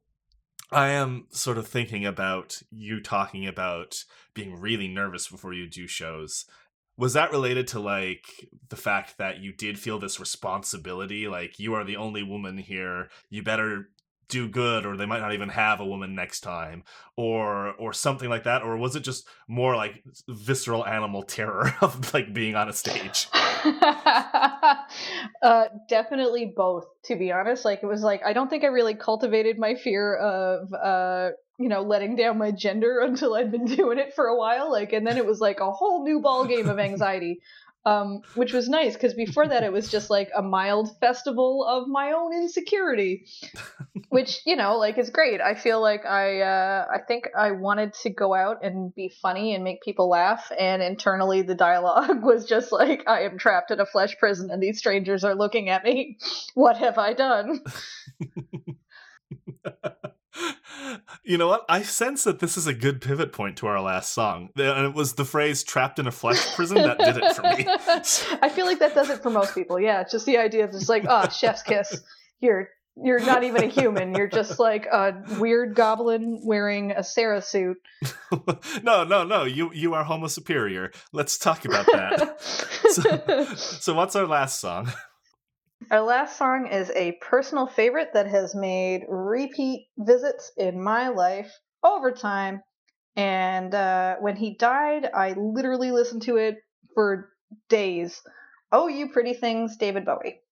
[0.70, 5.86] I am sort of thinking about you talking about being really nervous before you do
[5.86, 6.47] shows.
[6.97, 11.74] Was that related to like the fact that you did feel this responsibility like you
[11.74, 13.90] are the only woman here, you better
[14.28, 16.82] do good or they might not even have a woman next time
[17.16, 22.12] or or something like that or was it just more like visceral animal terror of
[22.14, 23.28] like being on a stage?
[25.43, 27.65] uh, definitely both, to be honest.
[27.65, 31.69] Like it was like I don't think I really cultivated my fear of uh, you
[31.69, 34.71] know, letting down my gender until I'd been doing it for a while.
[34.71, 37.41] Like and then it was like a whole new ball game of anxiety.
[37.87, 41.87] Um, which was nice because before that it was just like a mild festival of
[41.87, 43.26] my own insecurity,
[44.09, 45.43] which you know like is great.
[45.43, 49.55] I feel like I uh, I think I wanted to go out and be funny
[49.55, 53.80] and make people laugh, and internally the dialogue was just like I am trapped in
[53.80, 56.18] a flesh prison and these strangers are looking at me.
[56.55, 57.61] What have I done?
[61.24, 61.64] You know what?
[61.68, 64.51] I sense that this is a good pivot point to our last song.
[64.57, 67.66] And it was the phrase trapped in a flesh prison that did it for me.
[68.43, 69.80] I feel like that does it for most people.
[69.80, 72.01] Yeah, it's just the idea of just like, oh, chef's kiss.
[72.41, 74.14] You're you're not even a human.
[74.14, 77.78] You're just like a weird goblin wearing a Sarah suit.
[78.82, 79.45] no, no, no.
[79.45, 80.93] You you are homo superior.
[81.12, 82.41] Let's talk about that.
[82.91, 84.93] so, so what's our last song?
[85.91, 91.59] Our last song is a personal favorite that has made repeat visits in my life
[91.82, 92.62] over time.
[93.16, 96.59] And uh, when he died, I literally listened to it
[96.95, 97.32] for
[97.70, 98.22] days.
[98.72, 100.43] Oh, you pretty things, David Bowie.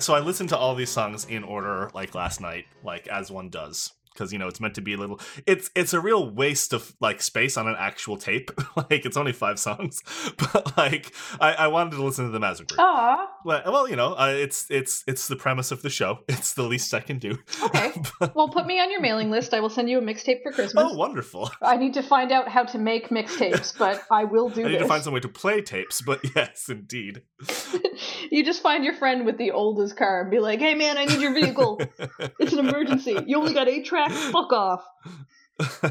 [0.00, 3.50] So I listened to all these songs in order, like last night, like as one
[3.50, 5.18] does, because you know it's meant to be a little.
[5.46, 8.50] It's it's a real waste of like space on an actual tape.
[8.76, 10.02] like it's only five songs,
[10.36, 12.78] but like I, I wanted to listen to them as a group.
[12.78, 16.20] Well, well, you know, uh, it's it's it's the premise of the show.
[16.40, 17.38] It's the least I can do.
[17.64, 17.92] Okay.
[18.18, 19.52] But- Well, put me on your mailing list.
[19.54, 20.84] I will send you a mixtape for Christmas.
[20.86, 21.50] oh, wonderful!
[21.62, 24.74] I need to find out how to make mixtapes, but I will do I need
[24.74, 24.82] this.
[24.82, 27.22] to find some way to play tapes, but yes, indeed.
[28.30, 31.04] you just find your friend with the oldest car and be like, "Hey, man, I
[31.04, 31.80] need your vehicle.
[32.38, 33.16] It's an emergency.
[33.26, 34.09] You only got eight tracks.
[34.32, 34.84] Fuck off."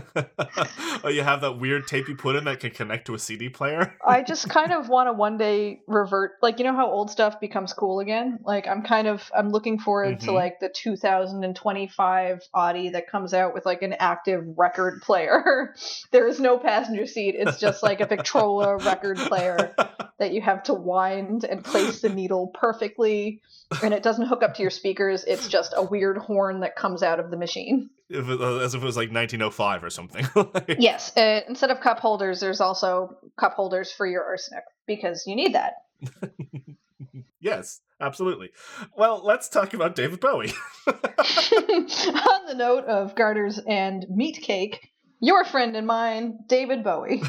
[1.03, 3.49] oh, you have that weird tape you put in that can connect to a CD
[3.49, 3.95] player.
[4.03, 7.39] I just kind of want to one day revert, like you know how old stuff
[7.39, 8.39] becomes cool again.
[8.43, 10.33] Like I'm kind of I'm looking forward to Mhm.
[10.33, 15.75] like the 2025 Audi that comes out with like an active record player.
[16.11, 17.35] there is no passenger seat.
[17.37, 19.73] It's just like a Victrola record player
[20.17, 23.41] that you have to wind and place the needle perfectly,
[23.83, 25.23] and it doesn't hook up to your speakers.
[25.25, 27.91] It's just a weird horn that comes out of the machine.
[28.09, 30.27] If it- uh, as if it was like 1905 or something.
[30.35, 35.25] Like- Yes, uh, instead of cup holders, there's also cup holders for your arsenic because
[35.27, 35.73] you need that.
[37.39, 38.49] yes, absolutely.
[38.97, 40.53] Well, let's talk about David Bowie.
[40.87, 44.89] On the note of garters and meat cake,
[45.19, 47.21] your friend and mine, David Bowie.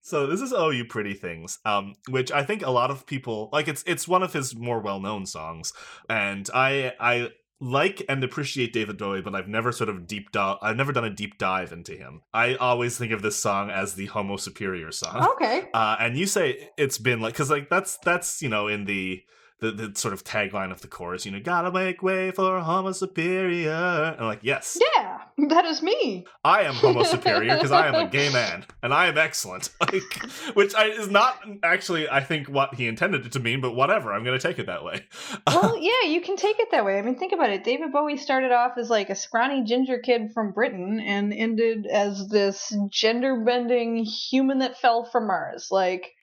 [0.00, 3.48] so this is "Oh You Pretty Things," um, which I think a lot of people
[3.52, 3.68] like.
[3.68, 5.72] It's it's one of his more well known songs,
[6.08, 7.30] and I I
[7.60, 10.58] like and appreciate David Bowie, but I've never sort of deep dive.
[10.62, 12.22] I've never done a deep dive into him.
[12.32, 15.26] I always think of this song as the Homo Superior song.
[15.32, 15.68] Okay.
[15.74, 19.22] Uh, and you say it's been like because like that's that's you know in the,
[19.60, 22.92] the the sort of tagline of the chorus you know gotta make way for homo
[22.92, 26.26] superior and like yes Yeah, that is me.
[26.44, 30.02] I am homo superior because I am a gay man and I am excellent like
[30.54, 34.12] which I, is not actually I think what he intended it to mean but whatever
[34.12, 35.06] I'm gonna take it that way
[35.46, 36.98] Well, yeah, you can take it that way.
[36.98, 37.64] I mean, think about it.
[37.64, 42.28] David Bowie started off as like a scrawny ginger kid from Britain and ended as
[42.28, 45.68] this gender bending human that fell from Mars.
[45.70, 46.14] Like,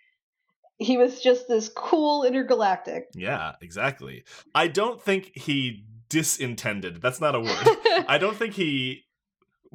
[0.78, 3.08] he was just this cool intergalactic.
[3.14, 4.24] yeah exactly
[4.54, 7.68] I don't think he disintended that's not a word
[8.08, 9.06] I don't think he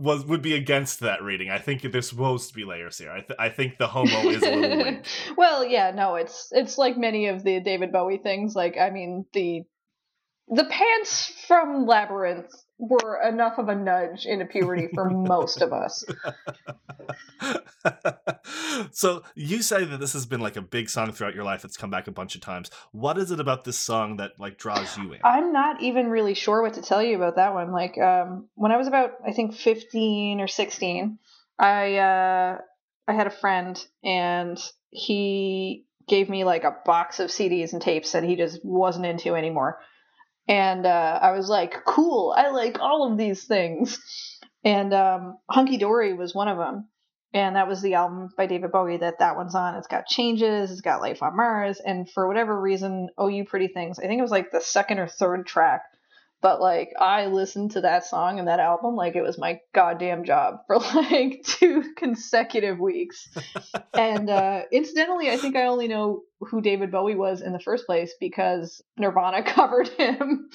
[0.00, 1.50] was would be against that reading.
[1.50, 3.10] I think there's supposed to be layers here.
[3.10, 5.02] I, th- I think the homo is a little
[5.36, 8.54] well, yeah, no, it's it's like many of the David Bowie things.
[8.54, 9.62] Like, I mean, the
[10.48, 12.50] the pants from Labyrinth
[12.80, 16.02] were enough of a nudge into puberty for most of us.
[18.92, 21.64] so you say that this has been like a big song throughout your life.
[21.64, 22.70] It's come back a bunch of times.
[22.92, 25.20] What is it about this song that like draws you in?
[25.22, 27.70] I'm not even really sure what to tell you about that one.
[27.70, 31.18] Like, um, when I was about, I think, 15 or 16,
[31.58, 32.58] I uh,
[33.06, 34.58] I had a friend, and
[34.90, 39.34] he gave me like a box of CDs and tapes that he just wasn't into
[39.34, 39.78] anymore.
[40.50, 43.98] And uh, I was like, cool, I like all of these things.
[44.64, 46.88] And um, Hunky Dory was one of them.
[47.32, 49.76] And that was the album by David Bowie that that one's on.
[49.76, 53.68] It's got Changes, it's got Life on Mars, and for whatever reason, Oh You Pretty
[53.68, 55.82] Things, I think it was like the second or third track.
[56.42, 60.24] But like, I listened to that song and that album like it was my goddamn
[60.24, 63.28] job for like two consecutive weeks.
[63.94, 67.84] and uh, incidentally, I think I only know who David Bowie was in the first
[67.84, 70.48] place because Nirvana covered him.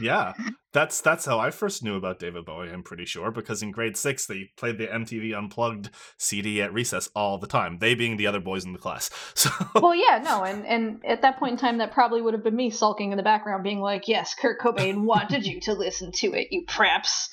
[0.00, 0.32] Yeah,
[0.76, 2.70] that's that's how I first knew about David Bowie.
[2.70, 7.08] I'm pretty sure because in grade six they played the MTV Unplugged CD at recess
[7.16, 7.78] all the time.
[7.78, 9.08] They being the other boys in the class.
[9.36, 12.42] So well, yeah, no, and and at that point in time, that probably would have
[12.42, 16.12] been me sulking in the background, being like, "Yes, Kurt Cobain wanted you to listen
[16.12, 17.28] to it, you praps."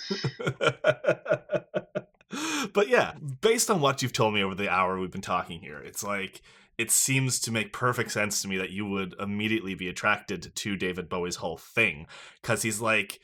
[2.74, 5.80] but yeah, based on what you've told me over the hour we've been talking here,
[5.80, 6.42] it's like
[6.78, 10.76] it seems to make perfect sense to me that you would immediately be attracted to
[10.76, 12.08] David Bowie's whole thing
[12.42, 13.20] cuz he's like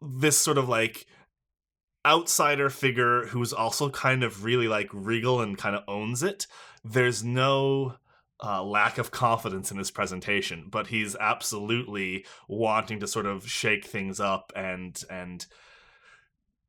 [0.00, 1.06] this sort of like
[2.06, 6.46] outsider figure who's also kind of really like regal and kind of owns it.
[6.82, 7.96] There's no
[8.42, 13.84] uh, lack of confidence in his presentation, but he's absolutely wanting to sort of shake
[13.84, 15.46] things up and and.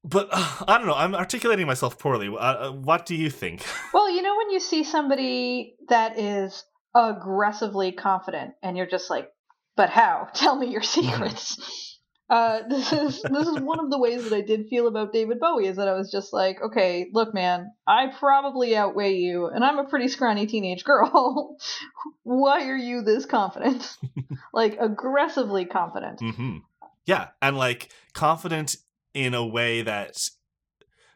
[0.04, 0.96] But uh, I don't know.
[0.96, 2.28] I'm articulating myself poorly.
[2.28, 3.64] Uh, uh, what do you think?
[3.94, 6.64] Well, you know when you see somebody that is
[6.96, 9.30] aggressively confident, and you're just like,
[9.78, 10.28] "But how?
[10.34, 11.91] Tell me your secrets."
[12.32, 15.40] Uh, this is this is one of the ways that I did feel about David
[15.40, 19.64] Bowie is that I was just like, okay, look, man, I probably outweigh you, and
[19.64, 21.58] I'm a pretty scrawny teenage girl.
[22.24, 23.98] Why are you this confident?
[24.54, 26.22] like aggressively confident.
[26.22, 26.60] hmm
[27.06, 28.78] Yeah, and like confident
[29.14, 30.18] in a way that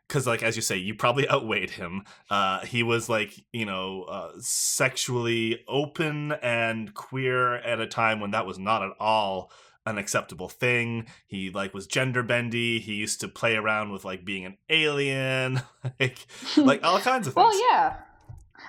[0.09, 2.03] because like as you say, you probably outweighed him.
[2.30, 8.32] Uh, he was like you know uh, sexually open and queer at a time when
[8.32, 9.49] that was not at all
[9.86, 11.08] an acceptable thing.
[11.28, 12.80] He like was gender bendy.
[12.80, 15.62] He used to play around with like being an alien,
[16.00, 16.26] like
[16.58, 17.46] like all kinds of things.
[17.46, 17.98] Well, yeah.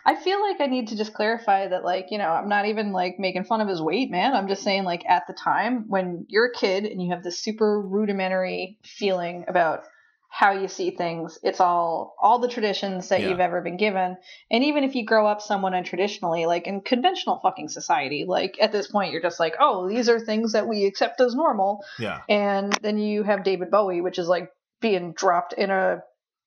[0.04, 2.92] I feel like I need to just clarify that, like, you know, I'm not even
[2.92, 4.34] like making fun of his weight, man.
[4.34, 7.40] I'm just saying, like, at the time when you're a kid and you have this
[7.40, 9.82] super rudimentary feeling about
[10.38, 13.28] how you see things, it's all all the traditions that Yeah.
[13.28, 14.18] you've ever been given.
[14.50, 18.70] And even if you grow up somewhat untraditionally, like in conventional fucking society, like at
[18.70, 21.82] this point, you're just like, oh, these are things that we accept as normal.
[21.98, 22.20] Yeah.
[22.28, 24.50] And then you have David Bowie, which is like
[24.82, 26.02] being dropped in a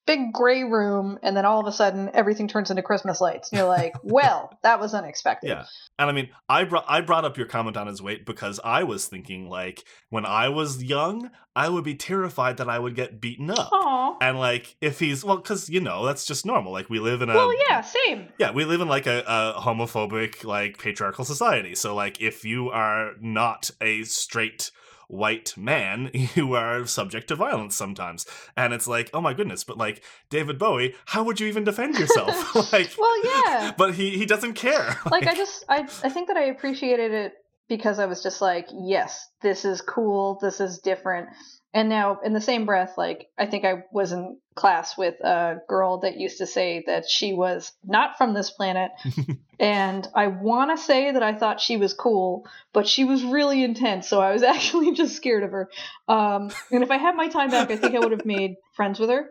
[0.10, 3.52] big gray room, and then all of a sudden everything turns into Christmas lights.
[3.52, 5.50] And you're like, well, that was unexpected.
[5.50, 5.66] Yeah.
[6.00, 8.84] And I mean, I brought I brought up your comment on his weight because I
[8.84, 13.22] was thinking like when I was young, I would be terrified that I would get
[13.22, 13.70] beaten up.
[13.72, 14.18] Aw.
[14.20, 16.72] And like if he's well, because you know that's just normal.
[16.72, 18.30] Like we live in a Well, yeah, same.
[18.40, 21.76] yeah, we live in like a, a homophobic, like patriarchal society.
[21.76, 24.72] So like if you are not a straight
[25.10, 28.26] white man, you are subject to violence sometimes.
[28.56, 31.98] And it's like, oh my goodness, but like David Bowie, how would you even defend
[32.00, 32.56] yourself?
[32.74, 33.74] like Well, yeah.
[33.78, 34.98] but he he doesn't care.
[35.12, 37.34] like I just I I think that I appreciated it
[37.68, 41.30] because I was just like, yes, this is cool, this is different.
[41.74, 45.62] And now in the same breath, like I think I was in class with a
[45.68, 48.92] girl that used to say that she was not from this planet.
[49.60, 53.64] and I want to say that I thought she was cool, but she was really
[53.64, 55.70] intense, so I was actually just scared of her.
[56.08, 59.00] Um, and if I had my time back, I think I would have made friends
[59.00, 59.30] with her.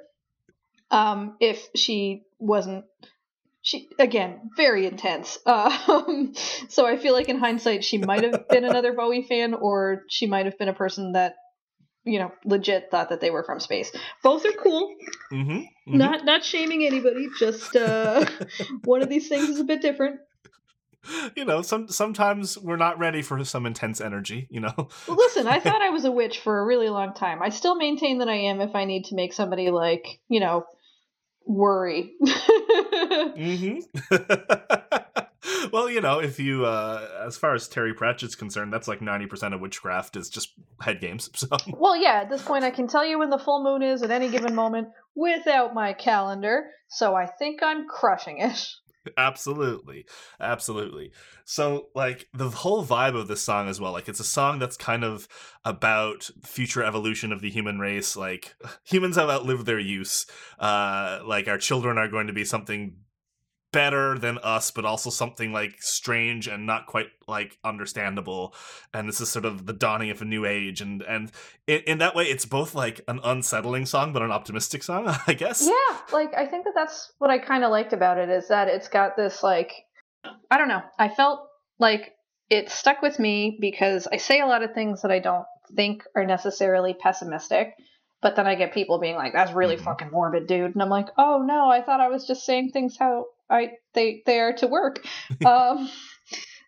[0.91, 2.85] Um, if she wasn't
[3.61, 6.33] she again very intense um,
[6.69, 10.27] so i feel like in hindsight she might have been another bowie fan or she
[10.27, 11.35] might have been a person that
[12.05, 13.93] you know legit thought that they were from space.
[14.23, 14.95] Both are cool.
[15.31, 15.61] Hmm
[15.97, 18.25] not not shaming anybody just uh
[18.85, 20.21] one of these things is a bit different.
[21.37, 24.75] You know, some sometimes we're not ready for some intense energy, you know.
[24.77, 27.43] well listen i thought i was a witch for a really long time.
[27.43, 30.65] I still maintain that i am if i need to make somebody like you know
[31.45, 32.15] worry.
[33.39, 33.79] Hmm
[35.73, 39.55] well, you know, if you uh as far as Terry Pratchett's concerned, that's like 90%
[39.55, 41.31] of witchcraft is just head games.
[41.39, 44.03] So Well, yeah, at this point, I can tell you when the full moon is
[44.03, 48.67] at any given moment without my calendar, so I think I'm crushing it.
[49.17, 50.07] absolutely.
[50.41, 51.13] Absolutely.
[51.45, 54.77] So like the whole vibe of this song as well, like it's a song that's
[54.77, 55.29] kind of
[55.65, 58.55] about future evolution of the human race, like
[58.85, 60.27] humans have outlived their use.
[60.59, 62.97] Uh like our children are going to be something
[63.71, 68.55] better than us but also something like strange and not quite like understandable
[68.95, 71.31] and this is sort of the dawning of a new age and and
[71.67, 75.35] in, in that way it's both like an unsettling song but an optimistic song i
[75.35, 78.49] guess Yeah, like I think that that's what I kind of liked about it is
[78.49, 79.73] that it's got this like
[80.51, 80.83] I don't know.
[80.99, 81.41] I felt
[81.79, 82.13] like
[82.51, 85.45] it stuck with me because I say a lot of things that I don't
[85.77, 87.75] think are necessarily pessimistic,
[88.23, 89.85] but then I get people being like, "That's really Mhm.
[89.85, 92.97] fucking morbid, dude," and I'm like, "Oh no, I thought I was just saying things
[92.99, 95.05] how I they they are to work."
[95.47, 95.91] um,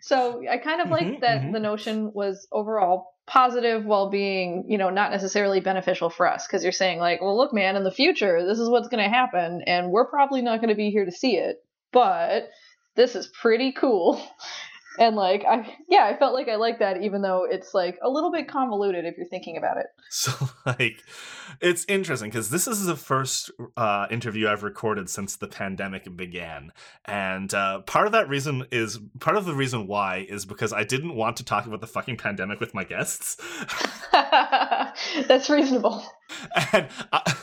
[0.00, 1.52] so I kind of like that mhm.
[1.52, 6.64] the notion was overall positive while being, you know, not necessarily beneficial for us because
[6.64, 9.62] you're saying like, well, look, man, in the future, this is what's going to happen,
[9.66, 11.58] and we're probably not going to be here to see it,
[11.92, 12.48] but
[12.96, 14.20] this is pretty cool.
[15.00, 18.10] And like, I yeah, I felt like I liked that, even though it's like a
[18.10, 19.86] little bit convoluted if you're thinking about it.
[20.10, 20.30] So
[20.66, 21.02] like
[21.62, 26.72] it's interesting because this is the first uh, interview I've recorded since the pandemic began,
[27.06, 30.84] and uh, part of that reason is part of the reason why is because I
[30.84, 33.38] didn't want to talk about the fucking pandemic with my guests,
[34.12, 36.04] That's reasonable.
[36.72, 37.34] and I,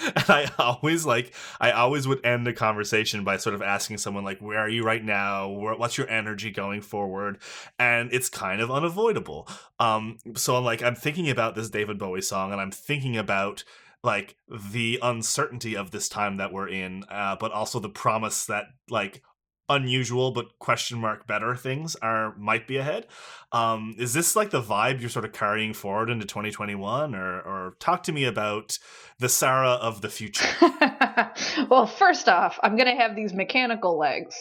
[0.16, 4.24] and I always like I always would end a conversation by sort of asking someone
[4.24, 5.48] like, "Where are you right now?
[5.48, 7.38] What's your energy going forward?"
[7.78, 9.48] And it's kind of unavoidable.
[9.78, 13.64] Um, so I'm like I'm thinking about this David Bowie song, and I'm thinking about
[14.02, 14.36] like
[14.72, 19.22] the uncertainty of this time that we're in, uh, but also the promise that like
[19.70, 23.06] unusual but question mark better things are might be ahead.
[23.52, 27.76] Um, is this like the vibe you're sort of carrying forward into 2021, or or
[27.78, 28.78] talk to me about
[29.18, 30.48] the Sarah of the future?
[31.70, 34.34] well, first off, I'm gonna have these mechanical legs.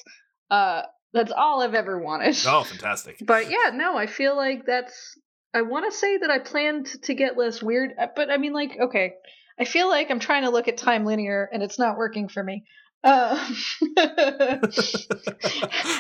[0.50, 0.82] Uh,
[1.14, 2.36] that's all I've ever wanted.
[2.48, 3.18] oh, fantastic!
[3.26, 5.18] But yeah, no, I feel like that's.
[5.54, 8.54] I want to say that I planned to get less weird, uh, but I mean,
[8.54, 9.14] like, okay,
[9.60, 12.44] I feel like I'm trying to look at time linear and it's not working for
[12.44, 12.66] me.
[13.04, 13.36] Uh,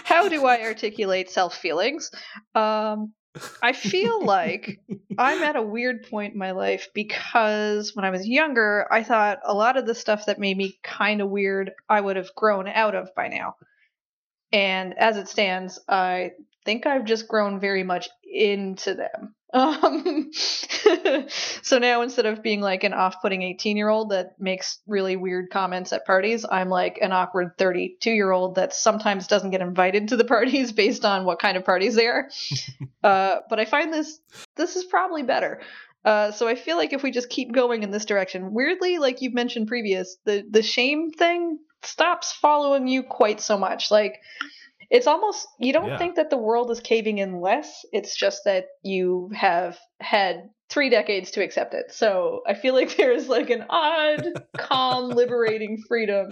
[0.03, 2.11] how do I articulate self feelings?
[2.55, 3.13] Um,
[3.61, 4.80] I feel like
[5.17, 9.39] I'm at a weird point in my life because when I was younger, I thought
[9.45, 12.67] a lot of the stuff that made me kind of weird, I would have grown
[12.67, 13.55] out of by now.
[14.51, 16.31] And as it stands, I
[16.65, 19.35] think I've just grown very much into them.
[19.51, 20.31] Um,
[21.61, 26.05] so now instead of being like an off-putting 18-year-old that makes really weird comments at
[26.05, 31.05] parties, I'm like an awkward 32-year-old that sometimes doesn't get invited to the parties based
[31.05, 32.30] on what kind of parties they are.
[33.03, 34.19] uh, but I find this
[34.55, 35.61] this is probably better.
[36.05, 39.21] Uh, so I feel like if we just keep going in this direction, weirdly, like
[39.21, 43.91] you've mentioned previous, the the shame thing stops following you quite so much.
[43.91, 44.21] Like
[44.90, 45.98] it's almost you don't Yeah.
[45.98, 47.86] think that the world is caving in less.
[47.91, 51.91] It's just that you have had three decades to accept it.
[51.91, 54.26] So I feel like there's like an odd,
[54.57, 56.30] calm, liberating freedom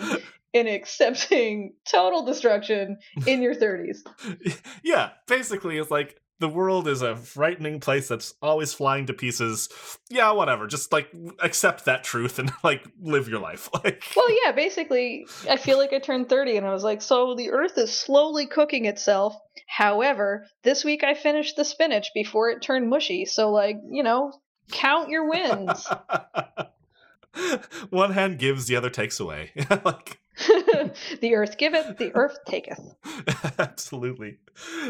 [0.53, 3.97] in accepting total destruction in your 30s.
[4.83, 9.69] yeah, basically, it's like the world is a frightening place that's always flying to pieces.
[10.09, 10.67] Yeah, whatever.
[10.67, 13.69] Just like accept that truth and like live your life.
[13.83, 17.35] Like, Well, yeah, basically, I feel like I turned 30 and I was like, so
[17.35, 19.35] the earth is slowly cooking itself.
[19.67, 23.25] However, this week I finished the spinach before it turned mushy.
[23.25, 24.33] So, like, you know,
[24.71, 25.87] count your wins.
[27.89, 29.51] one hand gives, the other takes away.
[29.85, 30.19] like,
[31.21, 32.95] the earth giveth, the earth taketh.
[33.59, 34.37] absolutely.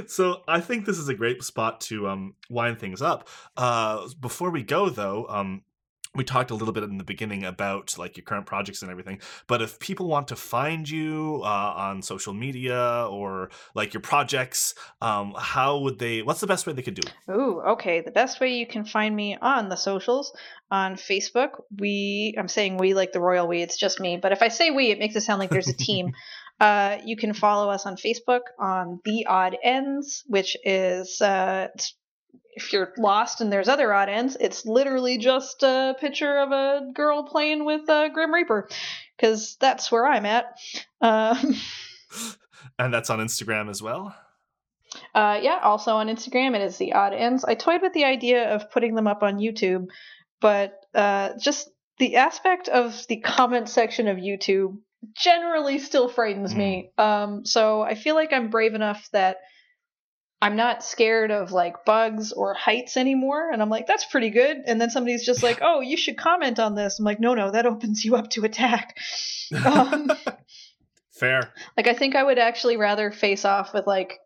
[0.08, 3.28] So I think this is a great spot to um wind things up.
[3.56, 5.64] Uh, before we go, though, um.
[6.16, 9.20] We talked a little bit in the beginning about like your current projects and everything,
[9.48, 14.76] but if people want to find you uh, on social media or like your projects,
[15.02, 16.22] um, how would they?
[16.22, 17.32] What's the best way they could do it?
[17.32, 18.02] Ooh, okay.
[18.02, 20.34] The best way you can find me on the socials
[20.72, 24.42] on Facebook, we I'm saying we like the royal we, it's just me, but if
[24.42, 26.14] I say we, it makes it sound like there's a team.
[26.60, 31.68] uh, you can follow us on Facebook on The Odd Ends, which is uh,
[32.58, 36.92] if you're lost and there's other odd ends, it's literally just a picture of a
[36.94, 38.68] girl playing with a Grim Reaper,
[39.16, 40.58] because that's where I'm at.
[41.02, 41.56] Um,
[42.80, 44.16] And that's on Instagram as well.
[45.14, 47.44] Uh, yeah, also on Instagram, it is the odd ends.
[47.44, 49.88] I toyed with the idea of putting them up on YouTube,
[50.40, 54.78] but uh, just the aspect of the comment section of YouTube
[55.16, 56.92] generally still frightens me.
[56.98, 59.38] Um, so I feel like I'm brave enough that
[60.42, 63.50] I'm not scared of like bugs or heights anymore.
[63.52, 64.58] And I'm like, that's pretty good.
[64.68, 67.00] And then somebody's just like, oh, you should comment on this.
[67.00, 68.98] I'm like, no, no, that opens you up to attack.
[69.66, 70.12] Um,
[71.10, 71.54] Fair.
[71.78, 74.20] like I think I would actually rather face off with like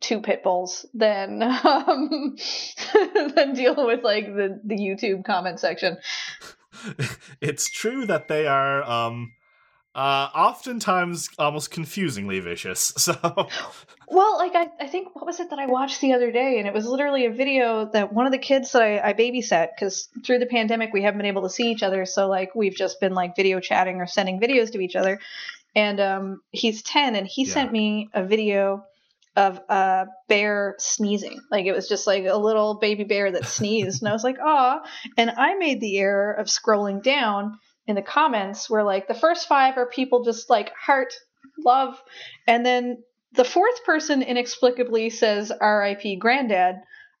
[0.00, 2.36] two pit bulls than um
[3.34, 5.98] than deal with like the the YouTube comment section.
[7.40, 9.32] it's true that they are um
[9.94, 13.14] uh oftentimes almost confusingly vicious so
[14.10, 16.66] Well, like I, I think what was it that I watched the other day, and
[16.66, 20.08] it was literally a video that one of the kids that I, I babysat because
[20.24, 23.00] through the pandemic we haven't been able to see each other, so like we've just
[23.00, 25.20] been like video chatting or sending videos to each other.
[25.76, 27.52] And um, he's ten, and he Yeah.
[27.52, 28.84] sent me a video
[29.36, 31.38] of a bear sneezing.
[31.50, 34.38] Like it was just like a little baby bear that sneezed, and I was like,
[34.42, 34.80] "Ah!"
[35.18, 37.58] And I made the error of scrolling down
[37.88, 41.14] in the comments where like the first five are people just like heart,
[41.64, 42.00] love,
[42.46, 43.02] and then
[43.32, 46.76] the fourth person inexplicably says RIP granddad,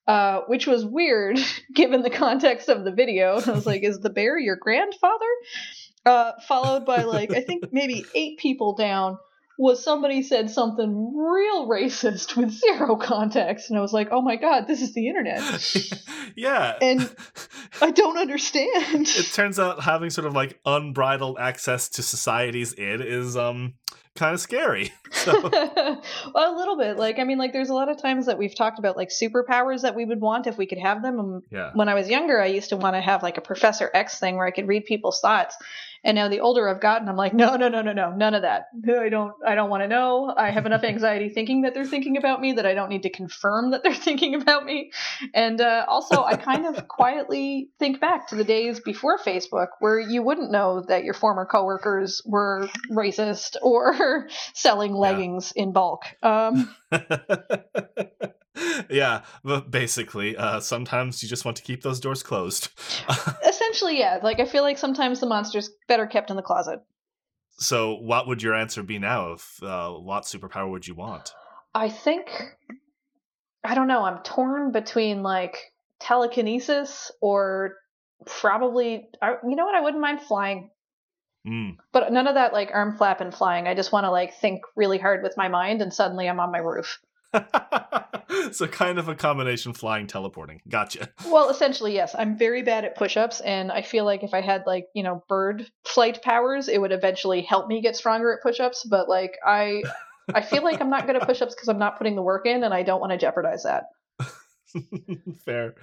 [0.06, 1.38] uh, which was weird
[1.74, 3.40] given the context of the video.
[3.44, 5.24] I was like, is the bear your grandfather?
[6.06, 9.18] Uh, followed by like, I think maybe eight people down
[9.58, 13.68] was somebody said something real racist with zero context.
[13.68, 15.42] And I was like, oh my god, this is the internet.
[16.36, 17.14] yeah And-
[17.82, 19.08] I don't understand.
[19.08, 23.74] it turns out having sort of like unbridled access to society's id is um
[24.16, 26.02] kind of scary so well,
[26.34, 26.96] a little bit.
[26.96, 29.82] Like, I mean, like, there's a lot of times that we've talked about like superpowers
[29.82, 31.18] that we would want if we could have them.
[31.18, 33.90] And yeah when I was younger, I used to want to have like a Professor
[33.94, 35.56] X thing where I could read people's thoughts.
[36.08, 38.40] And now the older I've gotten, I'm like, no, no, no, no, no, none of
[38.40, 38.68] that.
[38.88, 40.32] I don't, I don't want to know.
[40.34, 43.10] I have enough anxiety thinking that they're thinking about me that I don't need to
[43.10, 44.90] confirm that they're thinking about me.
[45.34, 50.00] And uh, also, I kind of quietly think back to the days before Facebook where
[50.00, 56.04] you wouldn't know that your former coworkers were racist or selling leggings in bulk.
[56.22, 56.74] Um,
[58.90, 62.68] yeah but basically uh sometimes you just want to keep those doors closed
[63.68, 64.18] essentially, yeah.
[64.22, 66.80] Like, I feel like sometimes the monster's better kept in the closet.
[67.58, 71.32] so what would your answer be now of uh what superpower would you want
[71.74, 72.28] I think
[73.64, 74.02] I don't know.
[74.04, 75.56] I'm torn between like
[76.00, 77.76] telekinesis or
[78.24, 79.08] probably.
[79.20, 79.74] I, you know what?
[79.74, 80.70] I wouldn't mind flying,
[81.46, 81.76] mm.
[81.92, 83.66] but none of that like arm flap and flying.
[83.66, 86.52] I just want to like think really hard with my mind, and suddenly I'm on
[86.52, 87.00] my roof.
[88.52, 90.60] so kind of a combination flying teleporting.
[90.68, 91.10] Gotcha.
[91.26, 92.14] Well, essentially, yes.
[92.18, 95.22] I'm very bad at push-ups, and I feel like if I had like you know
[95.28, 98.86] bird flight powers, it would eventually help me get stronger at push-ups.
[98.88, 99.82] But like I,
[100.32, 102.64] I feel like I'm not good at push-ups because I'm not putting the work in,
[102.64, 103.84] and I don't want to jeopardize that.
[105.44, 105.74] Fair.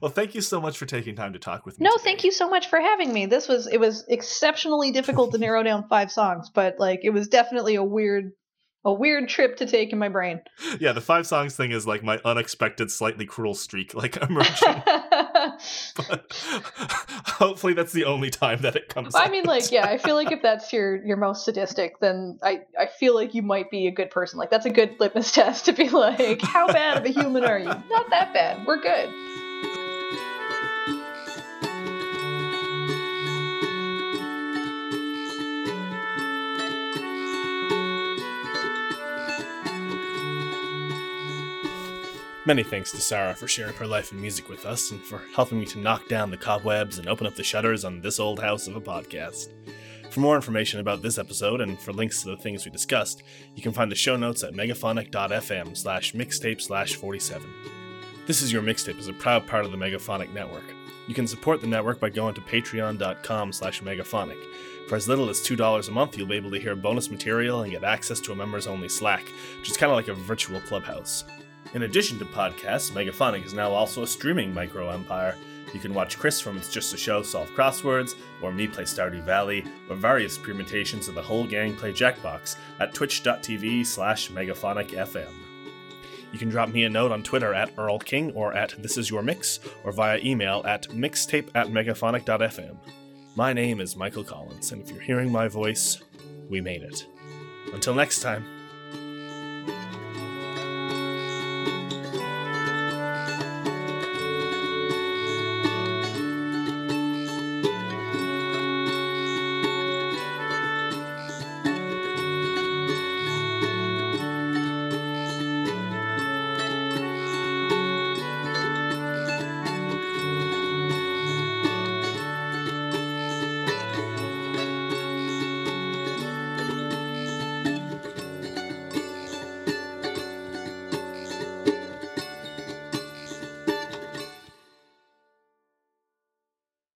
[0.00, 1.84] Well, thank you so much for taking time to talk with me.
[1.84, 2.04] No, today.
[2.04, 3.26] thank you so much for having me.
[3.26, 7.28] This was it was exceptionally difficult to narrow down five songs, but like it was
[7.28, 8.32] definitely a weird,
[8.84, 10.40] a weird trip to take in my brain.
[10.80, 14.82] Yeah, the five songs thing is like my unexpected, slightly cruel streak, like emerging.
[14.84, 16.32] but
[17.26, 19.14] hopefully, that's the only time that it comes.
[19.14, 19.30] I out.
[19.30, 22.86] mean, like, yeah, I feel like if that's your your most sadistic, then I I
[22.86, 24.38] feel like you might be a good person.
[24.38, 27.58] Like, that's a good litmus test to be like, how bad of a human are
[27.58, 27.66] you?
[27.66, 28.66] Not that bad.
[28.66, 29.08] We're good.
[42.46, 45.58] Many thanks to Sarah for sharing her life and music with us and for helping
[45.58, 48.66] me to knock down the cobwebs and open up the shutters on this old house
[48.68, 49.48] of a podcast.
[50.10, 53.22] For more information about this episode and for links to the things we discussed,
[53.54, 57.48] you can find the show notes at megaphonic.fm slash mixtape slash 47.
[58.26, 60.64] This is Your Mixtape is a proud part of the Megaphonic Network.
[61.08, 64.38] You can support the network by going to patreon.com slash megaphonic.
[64.86, 67.72] For as little as $2 a month, you'll be able to hear bonus material and
[67.72, 69.24] get access to a members-only Slack,
[69.58, 71.24] which is kind of like a virtual clubhouse.
[71.74, 75.34] In addition to podcasts, Megaphonic is now also a streaming micro empire.
[75.72, 79.24] You can watch Chris from It's Just a Show solve crosswords, or me play Stardew
[79.24, 85.32] Valley, or various permutations of the whole gang play Jackbox at twitch.tv slash megaphonicfm.
[86.32, 89.10] You can drop me a note on Twitter at Earl King or at This Is
[89.10, 92.76] Your Mix, or via email at mixtape at megaphonic.fm.
[93.34, 96.00] My name is Michael Collins, and if you're hearing my voice,
[96.48, 97.04] we made it.
[97.72, 98.44] Until next time.